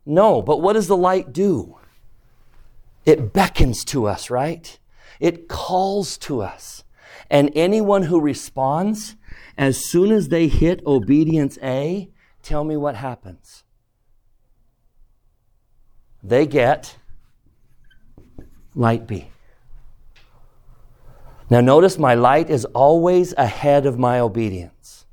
[0.05, 1.77] No, but what does the light do?
[3.05, 4.77] It beckons to us, right?
[5.19, 6.83] It calls to us.
[7.29, 9.15] And anyone who responds,
[9.57, 12.11] as soon as they hit obedience A,
[12.45, 13.63] tell me what happens.
[16.23, 16.97] They get
[18.73, 19.29] light B.
[21.49, 25.05] Now, notice my light is always ahead of my obedience.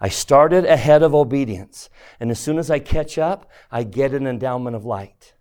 [0.00, 1.90] I started ahead of obedience.
[2.18, 5.34] And as soon as I catch up, I get an endowment of light.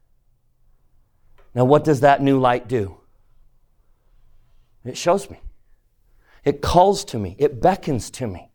[1.56, 2.98] Now, what does that new light do?
[4.84, 5.40] It shows me,
[6.44, 8.49] it calls to me, it beckons to me.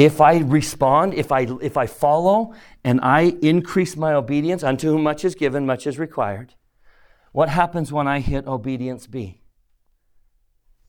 [0.00, 5.02] If I respond, if I, if I follow, and I increase my obedience, unto whom
[5.02, 6.54] much is given, much is required,
[7.32, 9.42] What happens when I hit obedience B?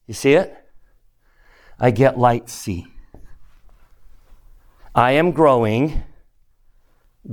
[0.07, 0.55] You see it?
[1.77, 2.87] I get light C.
[4.95, 6.03] I am growing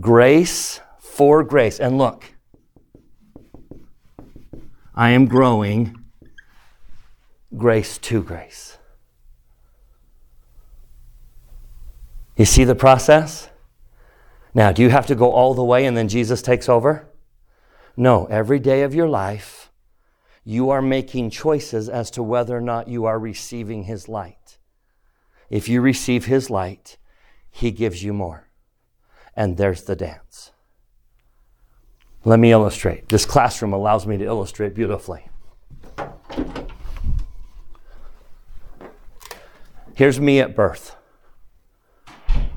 [0.00, 1.78] grace for grace.
[1.78, 2.34] And look,
[4.96, 5.94] I am growing
[7.56, 8.77] grace to grace.
[12.39, 13.51] You see the process?
[14.55, 17.09] Now, do you have to go all the way and then Jesus takes over?
[17.97, 19.72] No, every day of your life,
[20.45, 24.59] you are making choices as to whether or not you are receiving His light.
[25.51, 26.97] If you receive His light,
[27.51, 28.49] He gives you more.
[29.34, 30.53] And there's the dance.
[32.24, 33.09] Let me illustrate.
[33.09, 35.28] This classroom allows me to illustrate beautifully.
[39.97, 40.95] Here's me at birth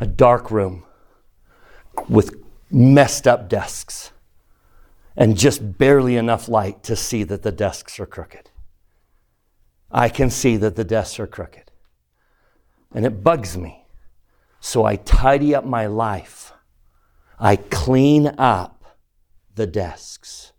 [0.01, 0.83] a dark room
[2.09, 2.35] with
[2.71, 4.11] messed up desks
[5.15, 8.49] and just barely enough light to see that the desks are crooked.
[9.91, 11.69] I can see that the desks are crooked.
[12.91, 13.85] And it bugs me.
[14.59, 16.51] So I tidy up my life.
[17.39, 18.97] I clean up
[19.53, 20.51] the desks.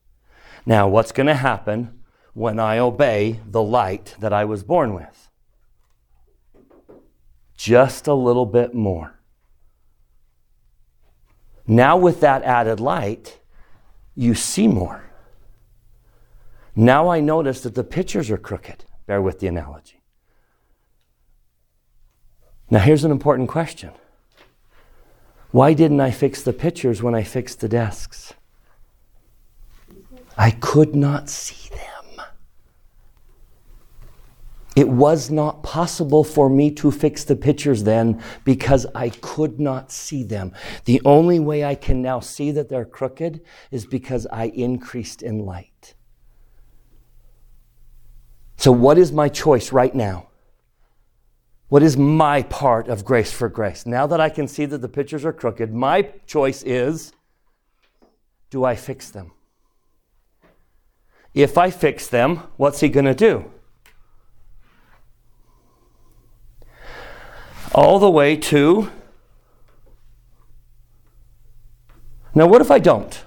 [0.64, 2.00] Now, what's going to happen
[2.32, 5.28] when I obey the light that I was born with?
[7.56, 9.18] Just a little bit more.
[11.66, 13.38] Now, with that added light,
[14.14, 15.04] you see more.
[16.74, 18.84] Now I notice that the pictures are crooked.
[19.06, 20.00] Bear with the analogy.
[22.70, 23.90] Now, here's an important question
[25.50, 28.32] Why didn't I fix the pictures when I fixed the desks?
[30.36, 31.91] I could not see them.
[34.74, 39.92] It was not possible for me to fix the pictures then because I could not
[39.92, 40.52] see them.
[40.86, 45.44] The only way I can now see that they're crooked is because I increased in
[45.44, 45.94] light.
[48.56, 50.28] So, what is my choice right now?
[51.68, 53.86] What is my part of grace for grace?
[53.86, 57.12] Now that I can see that the pictures are crooked, my choice is
[58.50, 59.32] do I fix them?
[61.34, 63.50] If I fix them, what's he going to do?
[67.74, 68.90] All the way to.
[72.34, 73.24] Now, what if I don't?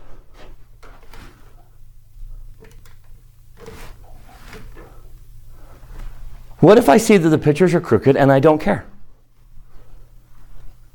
[6.60, 8.86] What if I see that the pictures are crooked and I don't care?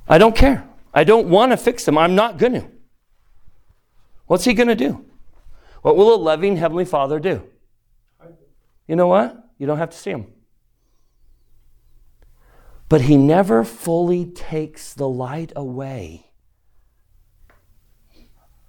[0.08, 0.66] I don't care.
[0.92, 1.96] I don't want to fix them.
[1.96, 2.66] I'm not going to.
[4.26, 5.04] What's he going to do?
[5.82, 7.42] What will a loving Heavenly Father do?
[8.88, 9.50] You know what?
[9.58, 10.26] You don't have to see him
[12.90, 16.26] but he never fully takes the light away.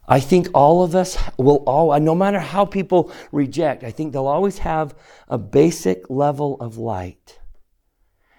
[0.07, 4.27] I think all of us will all, no matter how people reject, I think they'll
[4.27, 4.93] always have
[5.27, 7.39] a basic level of light.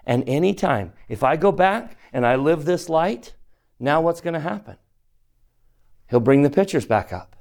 [0.07, 3.35] And anytime, if I go back and I live this light,
[3.81, 4.77] now what's going to happen?
[6.09, 7.35] He'll bring the pictures back up.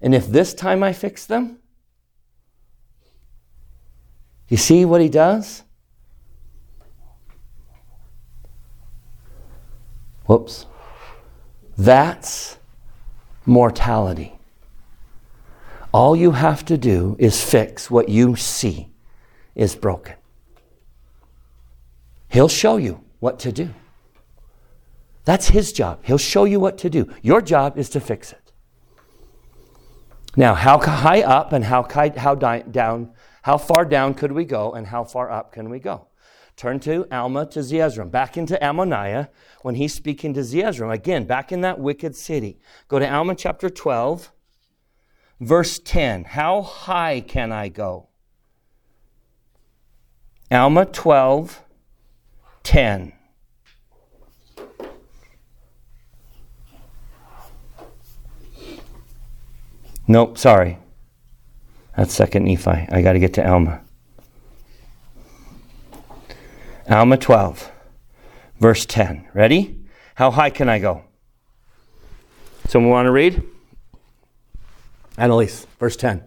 [0.00, 1.58] And if this time I fix them,
[4.48, 5.62] you see what he does?
[10.26, 10.66] Whoops.
[11.76, 12.58] That's
[13.44, 14.38] mortality.
[15.92, 18.88] All you have to do is fix what you see
[19.54, 20.14] is broken.
[22.28, 23.74] He'll show you what to do.
[25.24, 26.00] That's his job.
[26.02, 27.12] He'll show you what to do.
[27.22, 28.52] Your job is to fix it.
[30.34, 33.12] Now, how high up and how, how down,
[33.42, 36.06] how far down could we go and how far up can we go?
[36.62, 39.30] Turn to Alma to Zeezrom, back into Ammonihah
[39.62, 40.92] when he's speaking to Zeezrom.
[40.92, 42.60] Again, back in that wicked city.
[42.86, 44.30] Go to Alma chapter 12,
[45.40, 46.22] verse 10.
[46.22, 48.10] How high can I go?
[50.52, 51.64] Alma 12,
[52.62, 53.12] 10.
[60.06, 60.78] Nope, sorry.
[61.96, 62.86] That's second Nephi.
[62.88, 63.81] I got to get to Alma.
[66.92, 67.72] Alma 12,
[68.60, 69.28] verse 10.
[69.32, 69.80] Ready?
[70.14, 71.04] How high can I go?
[72.68, 73.42] Someone want to read?
[75.16, 76.22] Annalise, verse 10.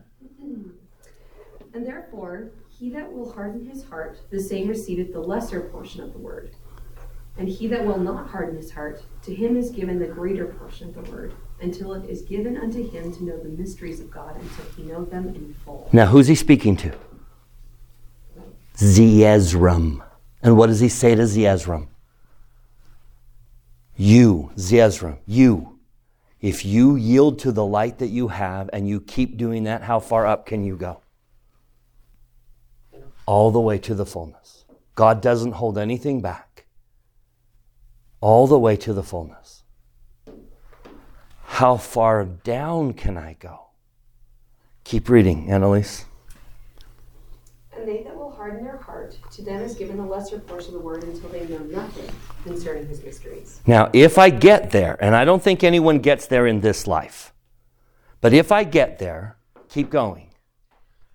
[1.75, 6.13] And therefore, he that will harden his heart, the same receiveth the lesser portion of
[6.13, 6.55] the word.
[7.37, 10.89] And he that will not harden his heart, to him is given the greater portion
[10.89, 14.35] of the word, until it is given unto him to know the mysteries of God,
[14.35, 15.89] until he know them in full.
[15.93, 16.91] Now, who's he speaking to?
[18.77, 20.01] Zeezrom.
[20.41, 21.87] And what does he say to Zeezrom?
[23.95, 25.79] You, Zeezrom, you.
[26.41, 29.99] If you yield to the light that you have and you keep doing that, how
[29.99, 31.01] far up can you go?
[33.25, 34.65] All the way to the fullness.
[34.93, 36.65] God doesn't hold anything back.
[38.21, 39.63] All the way to the fullness.
[41.43, 43.67] How far down can I go?
[44.83, 46.05] Keep reading, Annalise.
[47.77, 50.81] And they that will harden their heart, to them is given the lesser portion of
[50.81, 52.09] the word until they know nothing
[52.43, 53.59] concerning his mysteries.
[53.67, 57.33] Now, if I get there, and I don't think anyone gets there in this life,
[58.21, 60.29] but if I get there, keep going.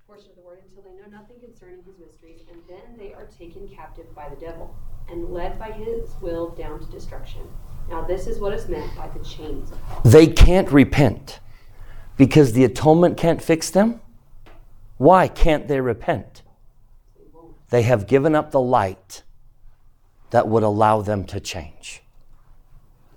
[0.07, 3.27] Portion of the word until they know nothing concerning his mysteries, and then they are
[3.27, 4.77] taken captive by the devil,
[5.09, 7.41] and led by his will down to destruction.
[7.89, 10.03] Now, this is what is meant by the chains of hell.
[10.05, 11.41] They can't repent
[12.19, 14.03] because the atonement can't fix them.
[14.99, 16.43] Why can't they repent?
[17.71, 19.23] They have given up the light
[20.31, 22.03] that would allow them to change.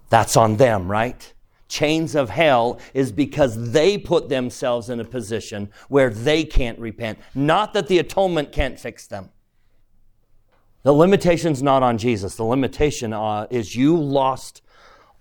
[0.10, 1.34] That's on them, right?
[1.68, 7.18] Chains of hell is because they put themselves in a position where they can't repent.
[7.34, 9.30] Not that the atonement can't fix them.
[10.84, 12.36] The limitation's not on Jesus.
[12.36, 14.62] The limitation uh, is you lost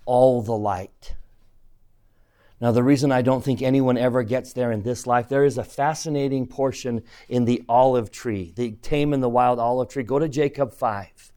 [0.04, 1.14] all the light.
[2.62, 5.58] Now, the reason I don't think anyone ever gets there in this life, there is
[5.58, 10.04] a fascinating portion in the olive tree, the tame and the wild olive tree.
[10.04, 11.32] Go to Jacob 5.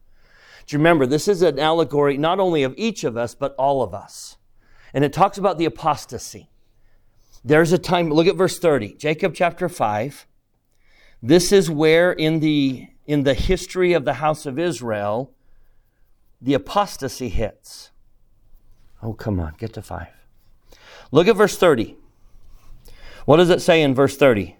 [0.66, 3.82] Do you remember, this is an allegory not only of each of us, but all
[3.82, 4.36] of us.
[4.94, 6.48] And it talks about the apostasy.
[7.44, 10.28] There's a time, look at verse 30, Jacob chapter 5.
[11.20, 15.32] This is where in the, in the history of the house of Israel,
[16.40, 17.90] the apostasy hits.
[19.02, 20.06] Oh, come on, get to 5.
[21.12, 21.96] Look at verse 30.
[23.24, 24.56] What does it say in verse 30?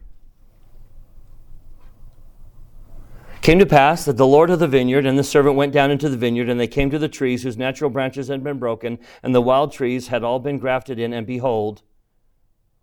[3.42, 6.08] Came to pass that the Lord of the vineyard and the servant went down into
[6.08, 9.32] the vineyard, and they came to the trees whose natural branches had been broken, and
[9.32, 11.82] the wild trees had all been grafted in, and behold,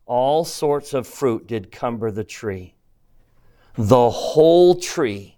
[0.05, 2.76] all sorts of fruit did cumber the tree.
[3.76, 5.38] The whole tree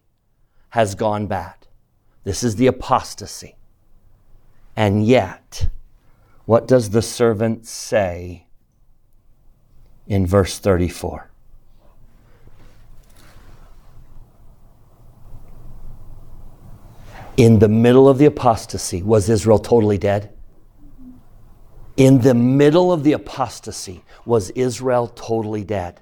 [0.70, 1.56] has gone bad.
[2.24, 3.56] This is the apostasy.
[4.76, 5.70] And yet,
[6.46, 8.46] what does the servant say
[10.08, 11.32] in verse 34?
[17.38, 20.32] In the middle of the apostasy, was Israel totally dead?
[21.98, 26.02] In the middle of the apostasy, was Israel totally dead?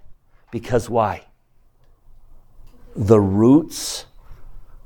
[0.52, 1.26] Because why?
[2.96, 4.06] The roots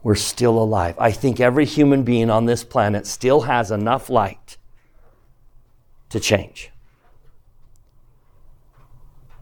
[0.03, 0.95] were still alive.
[0.99, 4.56] I think every human being on this planet still has enough light
[6.09, 6.71] to change.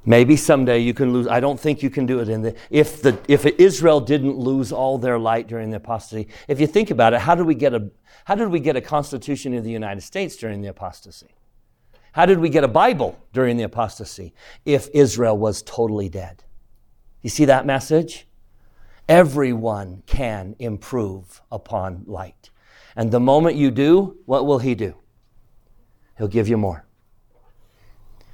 [0.06, 1.28] Maybe someday you can lose.
[1.28, 4.72] I don't think you can do it in the if the if Israel didn't lose
[4.72, 6.28] all their light during the apostasy.
[6.48, 7.90] If you think about it, how did we get a
[8.26, 11.34] how did we get a constitution of the United States during the apostasy?
[12.12, 16.44] How did we get a Bible during the apostasy if Israel was totally dead?
[17.24, 18.28] You see that message?
[19.10, 22.52] Everyone can improve upon light.
[22.96, 24.96] And the moment you do, what will he do?
[26.18, 26.86] He'll give you more.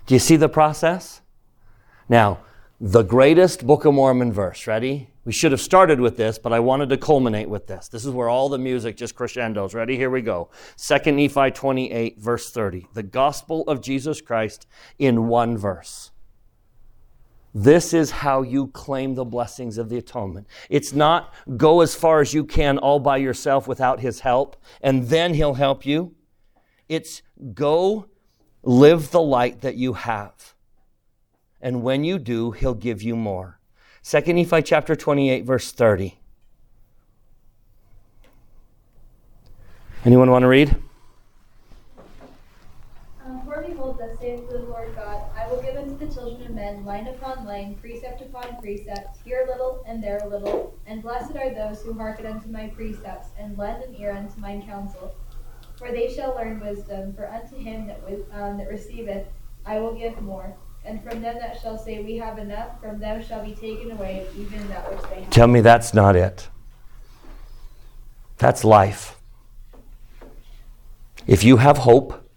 [0.05, 1.21] Do you see the process?
[2.09, 2.39] Now,
[2.79, 5.09] the greatest Book of Mormon verse, ready?
[5.23, 7.87] We should have started with this, but I wanted to culminate with this.
[7.87, 9.75] This is where all the music just crescendos.
[9.75, 9.95] Ready?
[9.95, 10.49] Here we go.
[10.77, 12.87] 2 Nephi 28, verse 30.
[12.93, 14.65] The gospel of Jesus Christ
[14.97, 16.09] in one verse.
[17.53, 20.47] This is how you claim the blessings of the atonement.
[20.69, 25.07] It's not go as far as you can all by yourself without his help, and
[25.09, 26.15] then he'll help you.
[26.91, 27.21] It's
[27.53, 28.07] go
[28.63, 30.55] live the light that you have.
[31.61, 33.61] And when you do, he'll give you more.
[34.03, 36.19] 2 Nephi chapter 28, verse 30.
[40.03, 40.75] Anyone want to read?
[43.25, 46.53] Um, for behold, thus saith the Lord God, I will give unto the children of
[46.53, 50.75] men line upon line, precept upon precept, here a little and there a little.
[50.85, 54.63] And blessed are those who hearken unto my precepts, and lend an ear unto mine
[54.63, 55.15] counsel.
[55.81, 58.03] For they shall learn wisdom, for unto him that,
[58.33, 59.25] um, that receiveth
[59.65, 60.55] I will give more.
[60.85, 64.27] And from them that shall say, We have enough, from them shall be taken away
[64.37, 65.29] even that which they have.
[65.31, 66.49] Tell me that's not it.
[68.37, 69.19] That's life.
[71.25, 72.29] If you have hope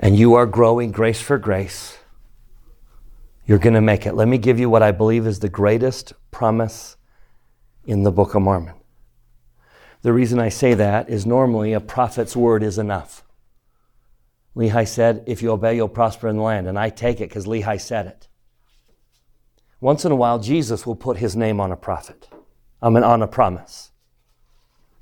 [0.00, 1.98] and you are growing grace for grace,
[3.46, 4.14] you're going to make it.
[4.14, 6.96] Let me give you what I believe is the greatest promise
[7.84, 8.74] in the Book of Mormon.
[10.04, 13.24] The reason I say that is normally a prophet's word is enough.
[14.54, 16.68] Lehi said, If you obey, you'll prosper in the land.
[16.68, 18.28] And I take it because Lehi said it.
[19.80, 22.28] Once in a while, Jesus will put his name on a prophet,
[22.82, 23.92] I mean, on a promise.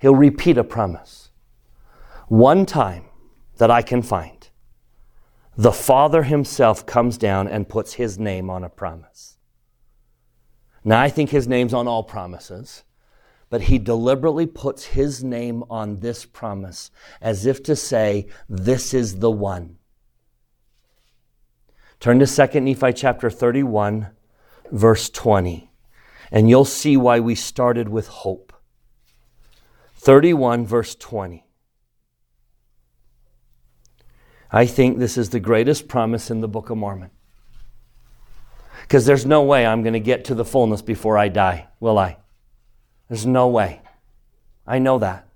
[0.01, 1.31] He'll repeat a promise.
[2.29, 3.07] One time
[3.57, 4.51] that I can find,
[5.57, 9.37] the Father Himself comes down and puts His name on a promise.
[10.85, 12.85] Now, I think His name's on all promises,
[13.53, 16.91] but He deliberately puts His name on this promise
[17.21, 19.77] as if to say, This is the one.
[22.01, 24.09] Turn to 2 Nephi chapter 31,
[24.71, 25.71] verse 20,
[26.31, 28.55] and you'll see why we started with hope.
[29.97, 31.45] 31, verse 20.
[34.51, 37.11] I think this is the greatest promise in the Book of Mormon.
[38.81, 41.99] Because there's no way I'm going to get to the fullness before I die, will
[41.99, 42.17] I?
[43.09, 43.81] There's no way.
[44.67, 45.29] I know that.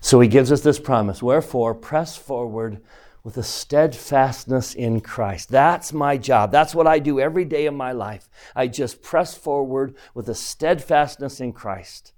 [0.00, 2.80] So he gives us this promise Wherefore, press forward
[3.24, 5.48] with a steadfastness in Christ.
[5.48, 6.52] That's my job.
[6.52, 8.28] That's what I do every day of my life.
[8.54, 12.12] I just press forward with a steadfastness in Christ.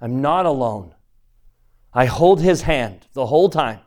[0.00, 0.94] I'm not alone.
[1.92, 3.80] I hold his hand the whole time.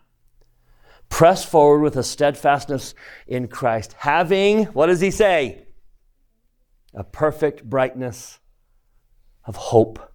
[1.08, 2.94] Press forward with a steadfastness
[3.26, 5.66] in Christ, having, what does he say?
[6.94, 8.40] A perfect brightness
[9.46, 10.12] of hope.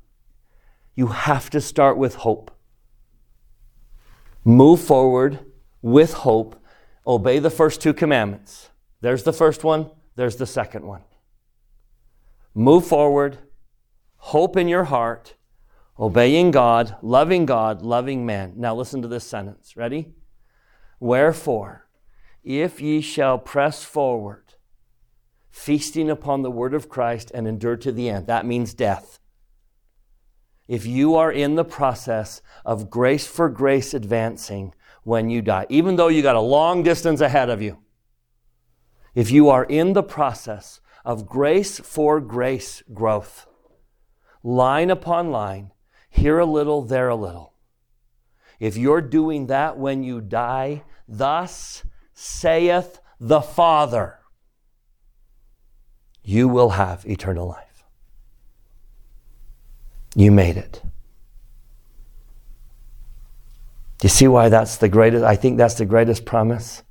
[0.95, 2.51] You have to start with hope.
[4.45, 5.41] Move forward
[5.83, 6.63] with hope.
[7.07, 8.71] Obey the first two commandments.
[9.01, 11.03] There's the first one, there's the second one.
[12.55, 13.39] Move forward,
[14.17, 15.35] hope in your heart,
[15.99, 18.55] obeying God, loving God, loving man.
[18.57, 19.77] Now listen to this sentence.
[19.77, 20.13] Ready?
[20.99, 21.87] Wherefore,
[22.43, 24.55] if ye shall press forward,
[25.51, 29.20] feasting upon the word of Christ and endure to the end, that means death.
[30.71, 35.97] If you are in the process of grace for grace advancing when you die, even
[35.97, 37.79] though you got a long distance ahead of you,
[39.13, 43.49] if you are in the process of grace for grace growth,
[44.45, 45.73] line upon line,
[46.09, 47.55] here a little, there a little,
[48.61, 51.83] if you're doing that when you die, thus
[52.15, 54.21] saith the Father,
[56.23, 57.70] you will have eternal life.
[60.15, 60.83] You made it.
[63.99, 65.25] Do you see why that's the greatest?
[65.25, 66.83] I think that's the greatest promise.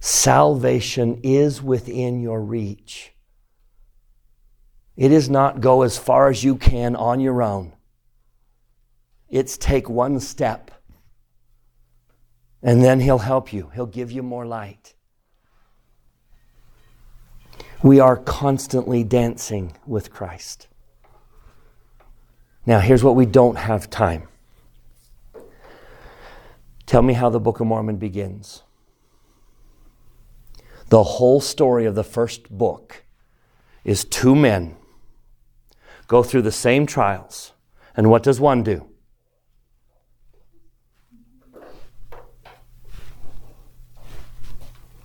[0.00, 3.12] Salvation is within your reach.
[4.96, 7.72] It is not go as far as you can on your own.
[9.28, 10.72] It's take one step.
[12.62, 14.94] And then He'll help you, He'll give you more light.
[17.82, 20.66] We are constantly dancing with Christ.
[22.66, 24.28] Now, here's what we don't have time.
[26.86, 28.62] Tell me how the Book of Mormon begins.
[30.88, 33.04] The whole story of the first book
[33.84, 34.76] is two men
[36.08, 37.52] go through the same trials.
[37.94, 38.86] And what does one do?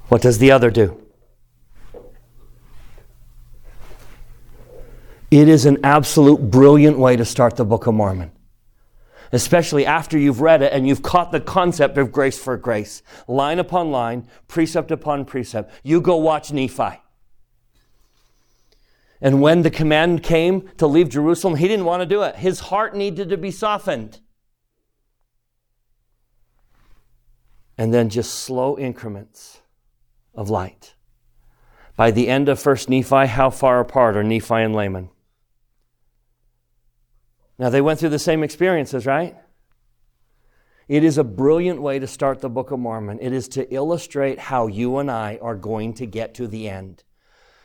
[0.08, 1.03] What does the other do?
[5.34, 8.32] It is an absolute brilliant way to start the Book of Mormon,
[9.32, 13.58] especially after you've read it and you've caught the concept of grace for grace, line
[13.58, 15.74] upon line, precept upon precept.
[15.82, 17.02] You go watch Nephi.
[19.20, 22.36] And when the command came to leave Jerusalem, he didn't want to do it.
[22.36, 24.20] His heart needed to be softened.
[27.76, 29.62] And then just slow increments
[30.36, 30.94] of light.
[31.96, 35.10] By the end of 1st Nephi, how far apart are Nephi and Laman?
[37.58, 39.36] Now, they went through the same experiences, right?
[40.88, 43.20] It is a brilliant way to start the Book of Mormon.
[43.22, 47.04] It is to illustrate how you and I are going to get to the end.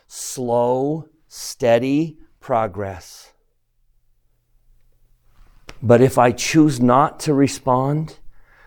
[0.07, 3.33] Slow, steady progress.
[5.81, 8.19] But if I choose not to respond,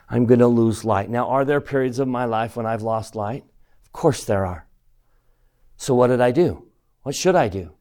[0.08, 1.08] I'm going to lose light.
[1.08, 3.44] Now, are there periods of my life when I've lost light?
[3.86, 4.66] Of course there are.
[5.76, 6.68] So, what did I do?
[7.02, 7.72] What should I do?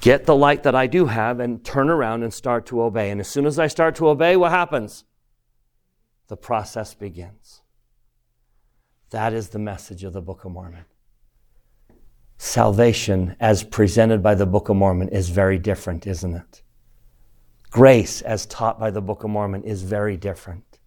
[0.00, 3.10] Get the light that I do have and turn around and start to obey.
[3.10, 5.04] And as soon as I start to obey, what happens?
[6.28, 7.60] The process begins.
[9.10, 10.86] That is the message of the Book of Mormon.
[12.38, 16.62] Salvation, as presented by the Book of Mormon, is very different, isn't it?
[17.70, 20.78] Grace, as taught by the Book of Mormon, is very different.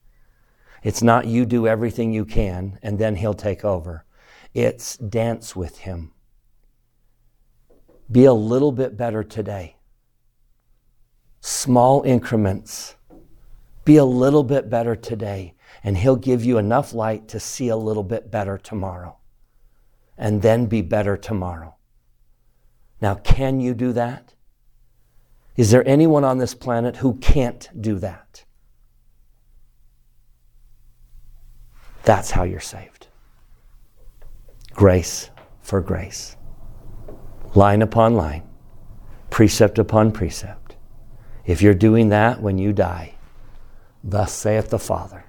[0.83, 4.05] It's not you do everything you can and then he'll take over.
[4.53, 6.13] It's dance with him.
[8.11, 9.75] Be a little bit better today.
[11.41, 12.95] Small increments.
[13.83, 17.77] Be a little bit better today, and he'll give you enough light to see a
[17.77, 19.17] little bit better tomorrow.
[20.17, 21.75] And then be better tomorrow.
[23.01, 24.33] Now, can you do that?
[25.57, 28.45] Is there anyone on this planet who can't do that?
[32.03, 33.07] That's how you're saved.
[34.73, 35.29] Grace
[35.61, 36.36] for grace.
[37.57, 38.43] Line upon line,
[39.31, 40.75] precept upon precept.
[41.47, 43.15] If you're doing that when you die,
[44.03, 45.23] thus saith the Father,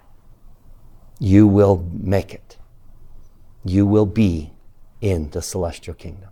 [1.18, 2.58] you will make it.
[3.64, 4.52] You will be
[5.00, 6.28] in the celestial kingdom.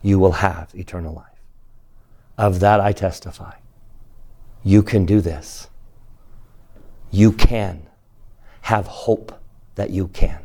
[0.00, 1.42] You will have eternal life.
[2.38, 3.56] Of that I testify.
[4.64, 5.68] You can do this.
[7.10, 7.86] You can
[8.62, 9.38] have hope
[9.74, 10.38] that you can.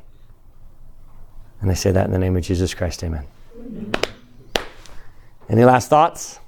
[1.62, 3.02] And I say that in the name of Jesus Christ.
[3.02, 3.26] Amen.
[5.50, 6.40] Any last thoughts?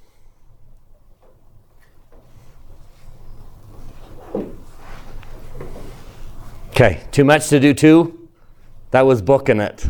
[6.69, 8.29] Okay, too much to do too?
[8.91, 9.89] That was booking it.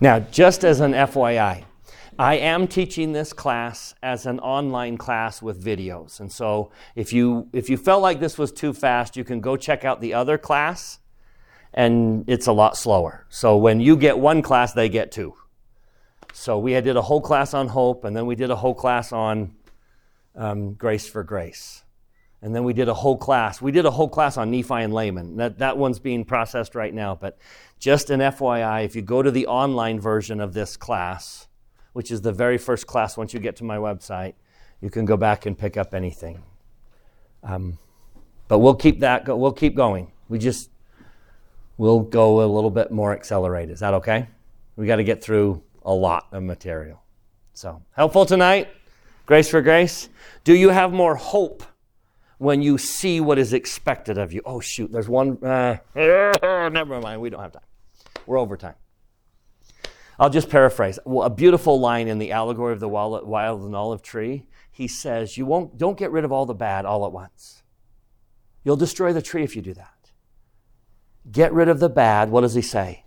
[0.00, 1.64] Now, just as an FYI,
[2.18, 6.20] I am teaching this class as an online class with videos.
[6.20, 9.56] And so if you if you felt like this was too fast, you can go
[9.56, 11.00] check out the other class
[11.72, 13.26] and it's a lot slower.
[13.28, 15.34] So when you get one class, they get two.
[16.36, 19.12] So we did a whole class on hope, and then we did a whole class
[19.12, 19.54] on
[20.34, 21.84] um, grace for grace.
[22.42, 23.62] And then we did a whole class.
[23.62, 25.36] We did a whole class on Nephi and Laman.
[25.36, 27.14] That, that one's being processed right now.
[27.14, 27.38] But
[27.78, 31.46] just an FYI, if you go to the online version of this class,
[31.92, 34.34] which is the very first class once you get to my website,
[34.80, 36.42] you can go back and pick up anything.
[37.44, 37.78] Um,
[38.48, 39.24] but we'll keep that.
[39.24, 40.10] Go, we'll keep going.
[40.28, 40.68] We just
[41.78, 43.72] we'll go a little bit more accelerated.
[43.72, 44.26] Is that okay?
[44.74, 47.02] We got to get through a lot of material.
[47.52, 48.68] So helpful tonight.
[49.26, 50.08] Grace for grace.
[50.44, 51.62] Do you have more hope
[52.38, 54.42] when you see what is expected of you?
[54.44, 55.38] Oh shoot, there's one.
[55.42, 57.20] Uh, never mind.
[57.20, 57.62] We don't have time.
[58.26, 58.74] We're over time.
[60.18, 60.98] I'll just paraphrase.
[61.06, 64.46] A beautiful line in the allegory of the wild and olive tree.
[64.70, 65.78] He says, "You won't.
[65.78, 67.62] Don't get rid of all the bad all at once.
[68.62, 70.10] You'll destroy the tree if you do that.
[71.30, 73.03] Get rid of the bad." What does he say?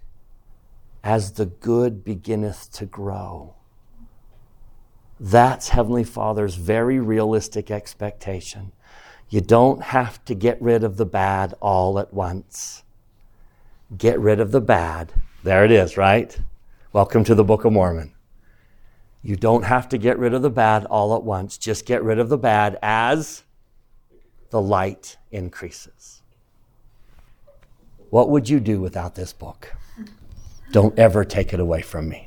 [1.08, 3.54] As the good beginneth to grow.
[5.18, 8.74] That's Heavenly Father's very realistic expectation.
[9.30, 12.84] You don't have to get rid of the bad all at once.
[13.98, 15.14] Get rid of the bad.
[15.44, 16.38] There it is, right?
[16.92, 18.14] Welcome to the Book of Mormon.
[19.24, 21.58] You don't have to get rid of the bad all at once.
[21.58, 23.44] Just get rid of the bad as
[24.50, 26.22] the light increases.
[28.10, 29.74] What would you do without this book?
[30.72, 32.27] Don't ever take it away from me.